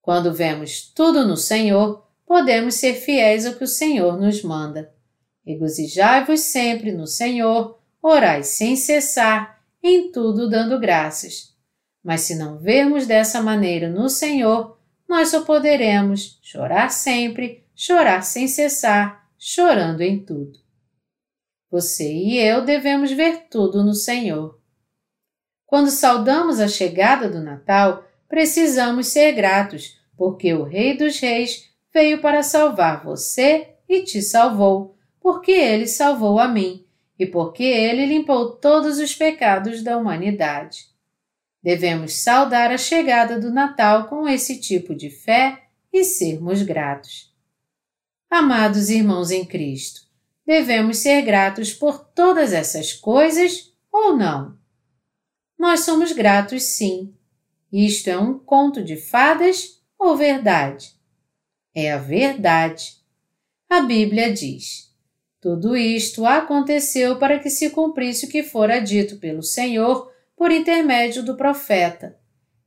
Quando 0.00 0.32
vemos 0.32 0.82
tudo 0.94 1.26
no 1.26 1.36
Senhor, 1.36 2.06
podemos 2.26 2.74
ser 2.74 2.94
fiéis 2.94 3.46
ao 3.46 3.54
que 3.54 3.64
o 3.64 3.68
Senhor 3.68 4.18
nos 4.18 4.42
manda. 4.42 4.92
Regozijai-vos 5.44 6.40
sempre 6.40 6.92
no 6.92 7.06
Senhor, 7.06 7.78
orai 8.02 8.42
sem 8.42 8.76
cessar, 8.76 9.60
em 9.82 10.10
tudo 10.10 10.48
dando 10.48 10.78
graças. 10.80 11.54
Mas 12.02 12.22
se 12.22 12.34
não 12.34 12.58
vermos 12.58 13.06
dessa 13.06 13.40
maneira 13.40 13.88
no 13.88 14.08
Senhor, 14.08 14.76
nós 15.08 15.28
só 15.28 15.44
poderemos 15.44 16.38
chorar 16.42 16.90
sempre, 16.90 17.64
chorar 17.74 18.22
sem 18.22 18.48
cessar, 18.48 19.28
chorando 19.38 20.00
em 20.00 20.18
tudo. 20.18 20.65
Você 21.70 22.12
e 22.12 22.38
eu 22.38 22.64
devemos 22.64 23.10
ver 23.10 23.48
tudo 23.50 23.82
no 23.82 23.94
Senhor. 23.94 24.60
Quando 25.66 25.90
saudamos 25.90 26.60
a 26.60 26.68
chegada 26.68 27.28
do 27.28 27.40
Natal, 27.40 28.04
precisamos 28.28 29.08
ser 29.08 29.32
gratos, 29.32 29.98
porque 30.16 30.54
o 30.54 30.62
Rei 30.62 30.96
dos 30.96 31.18
Reis 31.18 31.70
veio 31.92 32.20
para 32.20 32.42
salvar 32.42 33.04
você 33.04 33.74
e 33.88 34.02
te 34.02 34.22
salvou, 34.22 34.96
porque 35.20 35.50
ele 35.50 35.86
salvou 35.86 36.38
a 36.38 36.46
mim 36.46 36.84
e 37.18 37.26
porque 37.26 37.64
ele 37.64 38.06
limpou 38.06 38.52
todos 38.52 38.98
os 38.98 39.14
pecados 39.14 39.82
da 39.82 39.96
humanidade. 39.96 40.86
Devemos 41.62 42.12
saudar 42.12 42.70
a 42.70 42.78
chegada 42.78 43.40
do 43.40 43.50
Natal 43.50 44.06
com 44.06 44.28
esse 44.28 44.60
tipo 44.60 44.94
de 44.94 45.10
fé 45.10 45.64
e 45.92 46.04
sermos 46.04 46.62
gratos. 46.62 47.34
Amados 48.30 48.88
irmãos 48.88 49.30
em 49.30 49.44
Cristo, 49.44 50.05
devemos 50.46 50.98
ser 50.98 51.22
gratos 51.22 51.74
por 51.74 51.98
todas 51.98 52.52
essas 52.52 52.92
coisas 52.92 53.72
ou 53.92 54.16
não? 54.16 54.56
Nós 55.58 55.80
somos 55.80 56.12
gratos, 56.12 56.62
sim. 56.62 57.14
Isto 57.72 58.08
é 58.08 58.18
um 58.18 58.38
conto 58.38 58.82
de 58.82 58.96
fadas 58.96 59.82
ou 59.98 60.16
verdade? 60.16 60.94
É 61.74 61.92
a 61.92 61.98
verdade. 61.98 62.96
A 63.68 63.80
Bíblia 63.80 64.32
diz: 64.32 64.94
Tudo 65.40 65.76
isto 65.76 66.24
aconteceu 66.24 67.18
para 67.18 67.38
que 67.38 67.50
se 67.50 67.70
cumprisse 67.70 68.26
o 68.26 68.28
que 68.28 68.42
fora 68.42 68.78
dito 68.78 69.16
pelo 69.16 69.42
Senhor 69.42 70.12
por 70.36 70.52
intermédio 70.52 71.22
do 71.22 71.36
profeta. 71.36 72.16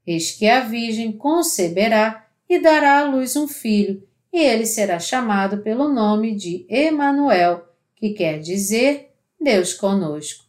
Eis 0.06 0.32
que 0.32 0.48
a 0.48 0.62
Virgem 0.62 1.12
conceberá 1.12 2.28
e 2.50 2.60
dará 2.60 3.00
à 3.00 3.04
luz 3.04 3.36
um 3.36 3.48
filho, 3.48 4.04
e 4.34 4.40
ele 4.40 4.66
será 4.66 5.00
chamado 5.00 5.60
pelo 5.60 5.88
nome 5.88 6.36
de 6.36 6.66
Emanuel, 6.68 7.69
que 8.00 8.12
quer 8.12 8.40
dizer 8.40 9.12
Deus 9.40 9.74
conosco. 9.74 10.46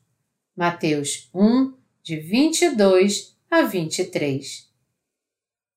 Mateus 0.57 1.29
1, 1.35 1.75
de 2.03 2.17
22 2.17 3.37
a 3.51 3.63
23. 3.63 4.71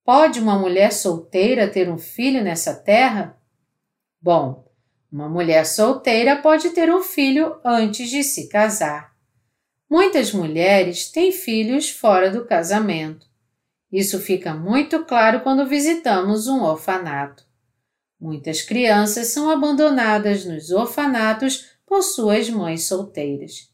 Pode 0.06 0.40
uma 0.40 0.60
mulher 0.60 0.92
solteira 0.92 1.68
ter 1.68 1.90
um 1.90 1.98
filho 1.98 2.44
nessa 2.44 2.76
terra? 2.76 3.42
Bom, 4.22 4.72
uma 5.12 5.28
mulher 5.28 5.66
solteira 5.66 6.36
pode 6.42 6.70
ter 6.72 6.94
um 6.94 7.02
filho 7.02 7.60
antes 7.64 8.10
de 8.10 8.24
se 8.24 8.50
casar. 8.50 9.14
Muitas 9.90 10.32
mulheres 10.32 11.12
têm 11.12 11.32
filhos 11.32 11.90
fora 11.90 12.30
do 12.30 12.46
casamento. 12.46 13.26
Isso 13.92 14.20
fica 14.20 14.54
muito 14.54 15.06
claro 15.06 15.42
quando 15.42 15.68
visitamos 15.68 16.48
um 16.48 16.64
orfanato. 16.64 17.46
Muitas 18.24 18.62
crianças 18.62 19.34
são 19.34 19.50
abandonadas 19.50 20.46
nos 20.46 20.72
orfanatos 20.72 21.76
por 21.86 22.02
suas 22.02 22.50
mães 22.50 22.86
solteiras. 22.86 23.70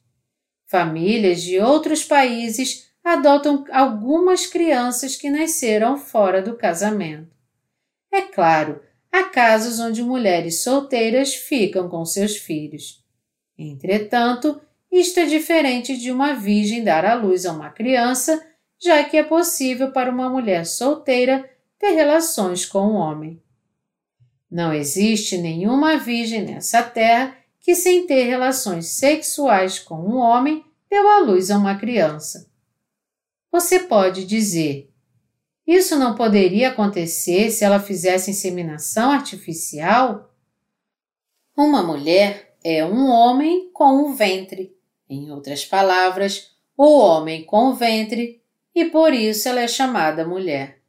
Famílias 0.65 1.43
de 1.43 1.59
outros 1.59 2.03
países 2.03 2.89
adotam 3.03 3.63
algumas 3.71 4.47
crianças 4.47 5.15
que 5.15 5.29
nasceram 5.29 5.99
fora 5.99 6.41
do 6.41 6.57
casamento. 6.57 7.29
É 8.11 8.23
claro, 8.23 8.81
há 9.11 9.25
casos 9.25 9.79
onde 9.79 10.01
mulheres 10.01 10.63
solteiras 10.63 11.35
ficam 11.35 11.87
com 11.87 12.03
seus 12.03 12.35
filhos. 12.35 13.05
Entretanto, 13.55 14.59
isto 14.91 15.19
é 15.19 15.27
diferente 15.27 15.95
de 15.95 16.11
uma 16.11 16.33
virgem 16.33 16.83
dar 16.83 17.05
à 17.05 17.13
luz 17.13 17.45
a 17.45 17.51
uma 17.51 17.69
criança, 17.69 18.43
já 18.81 19.03
que 19.03 19.15
é 19.15 19.23
possível 19.23 19.91
para 19.91 20.09
uma 20.09 20.27
mulher 20.27 20.65
solteira 20.65 21.47
ter 21.77 21.91
relações 21.91 22.65
com 22.65 22.79
um 22.79 22.95
homem. 22.95 23.39
Não 24.49 24.73
existe 24.73 25.37
nenhuma 25.37 25.97
virgem 25.97 26.43
nessa 26.43 26.81
terra 26.81 27.37
que, 27.59 27.75
sem 27.75 28.07
ter 28.07 28.23
relações 28.23 28.87
sexuais 28.87 29.77
com 29.77 29.95
um 29.95 30.17
homem, 30.17 30.65
deu 30.89 31.07
à 31.07 31.19
luz 31.19 31.51
a 31.51 31.57
uma 31.57 31.75
criança. 31.75 32.49
Você 33.51 33.81
pode 33.81 34.25
dizer: 34.25 34.91
isso 35.67 35.95
não 35.95 36.15
poderia 36.15 36.69
acontecer 36.69 37.51
se 37.51 37.63
ela 37.63 37.79
fizesse 37.79 38.31
inseminação 38.31 39.11
artificial? 39.11 40.33
Uma 41.55 41.83
mulher 41.83 42.55
é 42.63 42.83
um 42.83 43.07
homem 43.07 43.69
com 43.71 44.03
um 44.03 44.15
ventre. 44.15 44.75
Em 45.07 45.29
outras 45.29 45.63
palavras, 45.63 46.55
o 46.75 46.97
homem 46.97 47.43
com 47.43 47.67
o 47.67 47.73
ventre, 47.75 48.41
e 48.73 48.85
por 48.85 49.13
isso 49.13 49.47
ela 49.47 49.61
é 49.61 49.67
chamada 49.67 50.27
mulher. 50.27 50.81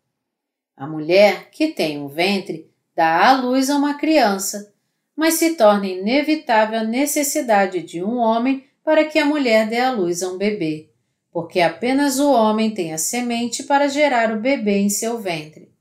A 0.74 0.86
mulher 0.86 1.50
que 1.50 1.68
tem 1.68 2.00
um 2.00 2.08
ventre 2.08 2.69
dá 3.00 3.30
à 3.30 3.40
luz 3.40 3.70
a 3.70 3.76
uma 3.76 3.94
criança, 3.94 4.74
mas 5.16 5.34
se 5.34 5.56
torna 5.56 5.86
inevitável 5.86 6.80
a 6.80 6.84
necessidade 6.84 7.80
de 7.80 8.04
um 8.04 8.18
homem 8.18 8.66
para 8.84 9.06
que 9.06 9.18
a 9.18 9.24
mulher 9.24 9.66
dê 9.66 9.78
à 9.80 9.90
luz 9.90 10.22
a 10.22 10.28
um 10.28 10.36
bebê, 10.36 10.90
porque 11.32 11.62
apenas 11.62 12.20
o 12.20 12.30
homem 12.30 12.70
tem 12.70 12.92
a 12.92 12.98
semente 12.98 13.62
para 13.62 13.88
gerar 13.88 14.30
o 14.30 14.38
bebê 14.38 14.80
em 14.80 14.90
seu 14.90 15.18
ventre. 15.18 15.72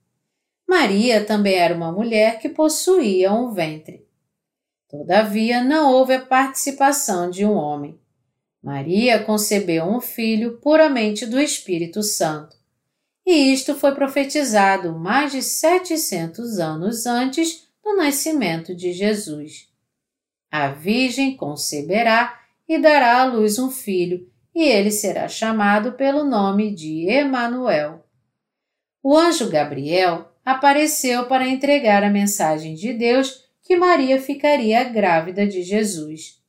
Maria 0.66 1.26
também 1.26 1.56
era 1.56 1.76
uma 1.76 1.92
mulher 1.92 2.40
que 2.40 2.48
possuía 2.48 3.34
um 3.34 3.52
ventre. 3.52 4.08
Todavia, 4.90 5.62
não 5.62 5.92
houve 5.92 6.14
a 6.14 6.22
participação 6.22 7.30
de 7.30 7.44
um 7.44 7.52
homem. 7.52 8.00
Maria 8.64 9.22
concebeu 9.26 9.84
um 9.84 10.00
filho 10.00 10.58
puramente 10.62 11.26
do 11.26 11.38
Espírito 11.38 12.02
Santo. 12.02 12.56
E 13.32 13.54
isto 13.54 13.76
foi 13.76 13.94
profetizado 13.94 14.92
mais 14.98 15.32
de 15.32 15.44
700 15.44 16.58
anos 16.58 17.06
antes 17.06 17.70
do 17.84 17.96
nascimento 17.96 18.74
de 18.74 18.92
Jesus. 18.92 19.68
A 20.50 20.70
Virgem 20.70 21.38
conceberá 21.38 22.42
e 22.68 22.80
dará 22.80 23.22
à 23.22 23.26
luz 23.26 23.60
um 23.60 23.70
filho, 23.70 24.28
e 24.56 24.64
ele 24.64 24.90
será 24.90 25.28
chamado 25.28 25.92
pelo 25.92 26.24
nome 26.24 26.74
de 26.74 27.08
Emanuel. 27.08 28.04
O 29.04 29.16
anjo 29.16 29.48
Gabriel 29.48 30.34
apareceu 30.44 31.28
para 31.28 31.48
entregar 31.48 32.04
a 32.04 32.10
mensagem 32.10 32.74
de 32.74 32.94
Deus 32.94 33.48
que 33.62 33.76
Maria 33.76 34.20
ficaria 34.20 34.84
grávida 34.86 35.46
de 35.46 35.62
Jesus. 35.62 36.42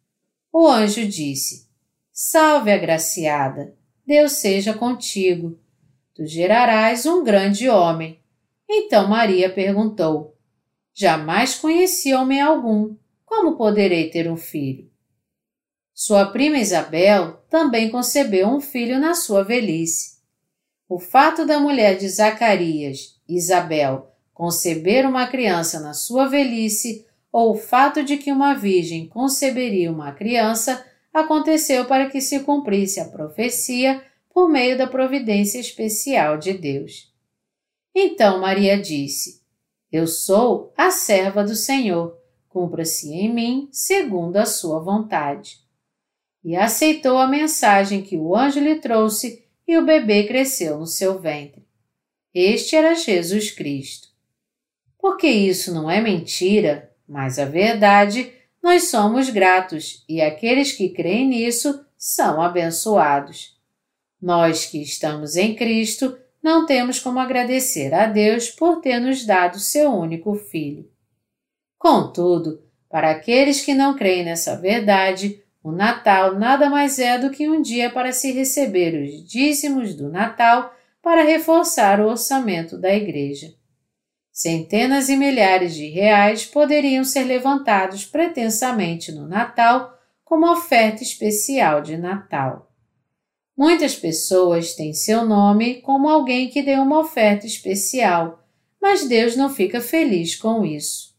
O 0.51 0.67
anjo 0.67 1.07
disse: 1.07 1.69
Salve, 2.11 2.73
agraciada, 2.73 3.77
Deus 4.07 4.33
seja 4.33 4.73
contigo. 4.73 5.61
Tu 6.21 6.27
gerarás 6.27 7.07
um 7.07 7.25
grande 7.25 7.71
homem. 7.71 8.21
Então 8.69 9.09
Maria 9.09 9.49
perguntou: 9.49 10.37
Jamais 10.93 11.55
conheci 11.55 12.13
homem 12.13 12.43
algum. 12.43 12.95
Como 13.25 13.57
poderei 13.57 14.11
ter 14.11 14.31
um 14.31 14.37
filho? 14.37 14.91
Sua 15.95 16.27
prima 16.27 16.59
Isabel 16.59 17.43
também 17.49 17.89
concebeu 17.89 18.49
um 18.49 18.61
filho 18.61 18.99
na 18.99 19.15
sua 19.15 19.43
velhice. 19.43 20.19
O 20.87 20.99
fato 20.99 21.47
da 21.47 21.59
mulher 21.59 21.97
de 21.97 22.07
Zacarias, 22.07 23.19
Isabel, 23.27 24.15
conceber 24.35 25.09
uma 25.09 25.27
criança 25.27 25.81
na 25.81 25.95
sua 25.95 26.29
velhice, 26.29 27.07
ou 27.33 27.53
o 27.53 27.59
fato 27.59 28.05
de 28.05 28.19
que 28.19 28.31
uma 28.31 28.53
virgem 28.53 29.09
conceberia 29.09 29.91
uma 29.91 30.13
criança, 30.13 30.85
aconteceu 31.15 31.87
para 31.87 32.11
que 32.11 32.21
se 32.21 32.41
cumprisse 32.41 33.01
a 33.01 33.09
profecia 33.09 34.05
por 34.33 34.49
meio 34.49 34.79
da 34.79 34.87
providência 34.87 35.59
especial 35.59 36.39
de 36.39 36.53
Deus. 36.53 37.13
Então 37.95 38.41
Maria 38.41 38.81
disse: 38.81 39.43
Eu 39.91 40.07
sou 40.07 40.73
a 40.77 40.91
serva 40.91 41.45
do 41.45 41.55
Senhor, 41.55 42.17
cumpra-se 42.49 43.13
em 43.13 43.33
mim 43.33 43.69
segundo 43.73 44.37
a 44.37 44.47
sua 44.47 44.81
vontade. 44.81 45.59
E 46.43 46.57
aceitou 46.57 47.19
a 47.19 47.27
mensagem 47.27 48.03
que 48.03 48.17
o 48.17 48.35
anjo 48.35 48.61
lhe 48.61 48.77
trouxe 48.77 49.45
e 49.69 49.77
o 49.77 49.85
bebê 49.85 50.27
cresceu 50.27 50.79
no 50.79 50.87
seu 50.87 51.19
ventre. 51.21 51.67
Este 52.33 52.77
era 52.77 52.95
Jesus 52.95 53.51
Cristo. 53.51 54.09
Porque 54.99 55.27
isso 55.27 55.75
não 55.75 55.91
é 55.91 56.01
mentira, 56.01 56.95
mas 57.07 57.39
a 57.39 57.45
verdade 57.45 58.33
nós 58.63 58.85
somos 58.85 59.29
gratos 59.31 60.05
e 60.09 60.21
aqueles 60.21 60.73
que 60.73 60.91
creem 60.91 61.29
nisso 61.29 61.85
são 61.97 62.41
abençoados. 62.41 63.60
Nós 64.21 64.67
que 64.67 64.83
estamos 64.83 65.37
em 65.37 65.55
Cristo 65.55 66.19
não 66.43 66.67
temos 66.67 66.99
como 66.99 67.19
agradecer 67.19 67.95
a 67.95 68.07
Deus 68.07 68.51
por 68.51 68.81
ter 68.81 68.99
nos 68.99 69.25
dado 69.25 69.59
seu 69.59 69.91
único 69.93 70.35
Filho. 70.35 70.91
Contudo, 71.79 72.63
para 72.89 73.11
aqueles 73.11 73.63
que 73.63 73.75
não 73.75 73.97
creem 73.97 74.25
nessa 74.25 74.57
verdade, 74.57 75.43
o 75.63 75.71
Natal 75.71 76.39
nada 76.39 76.69
mais 76.69 76.99
é 76.99 77.19
do 77.19 77.31
que 77.31 77.49
um 77.49 77.61
dia 77.61 77.91
para 77.91 78.13
se 78.13 78.33
receber 78.33 79.01
os 79.03 79.29
dízimos 79.29 79.95
do 79.95 80.09
Natal 80.09 80.75
para 81.03 81.23
reforçar 81.23 82.01
o 82.01 82.09
orçamento 82.09 82.79
da 82.79 82.95
Igreja. 82.95 83.55
Centenas 84.33 85.09
e 85.09 85.17
milhares 85.17 85.75
de 85.75 85.87
reais 85.89 86.47
poderiam 86.47 87.05
ser 87.05 87.25
levantados 87.25 88.07
pretensamente 88.07 89.13
no 89.13 89.27
Natal 89.27 89.99
como 90.25 90.51
oferta 90.51 91.03
especial 91.03 91.83
de 91.83 91.97
Natal. 91.97 92.70
Muitas 93.61 93.95
pessoas 93.95 94.73
têm 94.73 94.95
seu 94.95 95.23
nome 95.23 95.83
como 95.83 96.09
alguém 96.09 96.49
que 96.49 96.63
deu 96.63 96.81
uma 96.81 97.01
oferta 97.01 97.47
especial, 97.47 98.43
mas 98.81 99.07
Deus 99.07 99.37
não 99.37 99.51
fica 99.51 99.83
feliz 99.83 100.35
com 100.35 100.65
isso. 100.65 101.15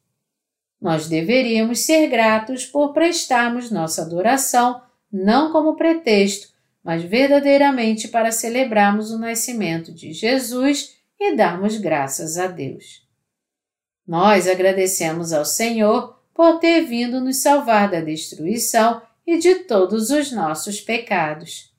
Nós 0.82 1.08
deveríamos 1.08 1.82
ser 1.82 2.08
gratos 2.08 2.66
por 2.66 2.94
prestarmos 2.94 3.70
nossa 3.70 4.02
adoração 4.02 4.82
não 5.14 5.52
como 5.52 5.76
pretexto, 5.76 6.48
mas 6.84 7.04
verdadeiramente 7.04 8.08
para 8.08 8.32
celebrarmos 8.32 9.12
o 9.12 9.20
nascimento 9.20 9.94
de 9.94 10.12
Jesus 10.12 10.96
e 11.20 11.36
darmos 11.36 11.78
graças 11.78 12.40
a 12.40 12.48
Deus. 12.48 13.08
Nós 14.08 14.48
agradecemos 14.48 15.32
ao 15.32 15.46
Senhor 15.46 16.20
por 16.34 16.58
ter 16.58 16.82
vindo 16.88 17.22
nos 17.22 17.38
salvar 17.38 17.92
da 17.92 18.02
destruição 18.02 19.00
e 19.28 19.38
de 19.38 19.54
todos 19.66 20.10
os 20.10 20.32
nossos 20.32 20.82
pecados. 20.82 21.71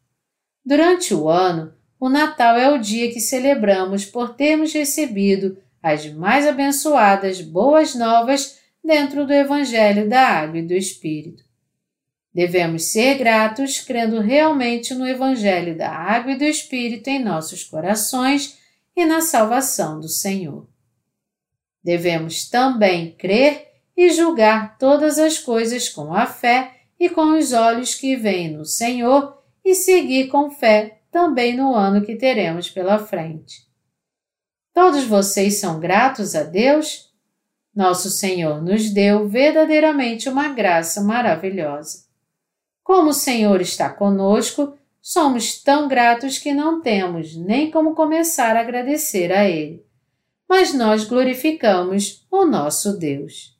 Durante 0.64 1.12
o 1.12 1.28
ano, 1.28 1.74
o 1.98 2.08
Natal 2.08 2.56
é 2.56 2.70
o 2.70 2.78
dia 2.78 3.12
que 3.12 3.20
celebramos 3.20 4.04
por 4.04 4.34
termos 4.34 4.72
recebido 4.72 5.58
as 5.82 6.06
mais 6.12 6.46
abençoadas 6.46 7.40
boas 7.40 7.94
novas 7.94 8.58
dentro 8.84 9.26
do 9.26 9.32
Evangelho 9.32 10.08
da 10.08 10.20
Água 10.20 10.58
e 10.58 10.66
do 10.66 10.74
Espírito. 10.74 11.44
Devemos 12.32 12.84
ser 12.84 13.18
gratos 13.18 13.80
crendo 13.80 14.20
realmente 14.20 14.94
no 14.94 15.06
Evangelho 15.06 15.76
da 15.76 15.90
Água 15.90 16.32
e 16.32 16.38
do 16.38 16.44
Espírito 16.44 17.08
em 17.08 17.22
nossos 17.22 17.64
corações 17.64 18.58
e 18.96 19.04
na 19.04 19.20
salvação 19.20 20.00
do 20.00 20.08
Senhor. 20.08 20.66
Devemos 21.82 22.48
também 22.48 23.12
crer 23.12 23.68
e 23.96 24.10
julgar 24.10 24.78
todas 24.78 25.18
as 25.18 25.38
coisas 25.38 25.88
com 25.88 26.14
a 26.14 26.24
fé 26.24 26.76
e 26.98 27.10
com 27.10 27.36
os 27.36 27.52
olhos 27.52 27.94
que 27.94 28.16
veem 28.16 28.52
no 28.52 28.64
Senhor 28.64 29.41
e 29.64 29.74
seguir 29.74 30.28
com 30.28 30.50
fé 30.50 31.00
também 31.10 31.56
no 31.56 31.74
ano 31.74 32.04
que 32.04 32.16
teremos 32.16 32.70
pela 32.70 32.98
frente. 32.98 33.66
Todos 34.72 35.04
vocês 35.04 35.60
são 35.60 35.78
gratos 35.78 36.34
a 36.34 36.42
Deus? 36.42 37.12
Nosso 37.74 38.10
Senhor 38.10 38.62
nos 38.62 38.90
deu 38.90 39.28
verdadeiramente 39.28 40.28
uma 40.28 40.48
graça 40.48 41.00
maravilhosa. 41.02 42.06
Como 42.82 43.10
o 43.10 43.14
Senhor 43.14 43.60
está 43.60 43.90
conosco, 43.90 44.76
somos 45.00 45.62
tão 45.62 45.88
gratos 45.88 46.38
que 46.38 46.52
não 46.52 46.80
temos 46.80 47.36
nem 47.36 47.70
como 47.70 47.94
começar 47.94 48.56
a 48.56 48.60
agradecer 48.60 49.32
a 49.32 49.48
Ele 49.48 49.84
mas 50.52 50.74
nós 50.74 51.04
glorificamos 51.04 52.26
o 52.30 52.44
nosso 52.44 52.98
Deus. 52.98 53.51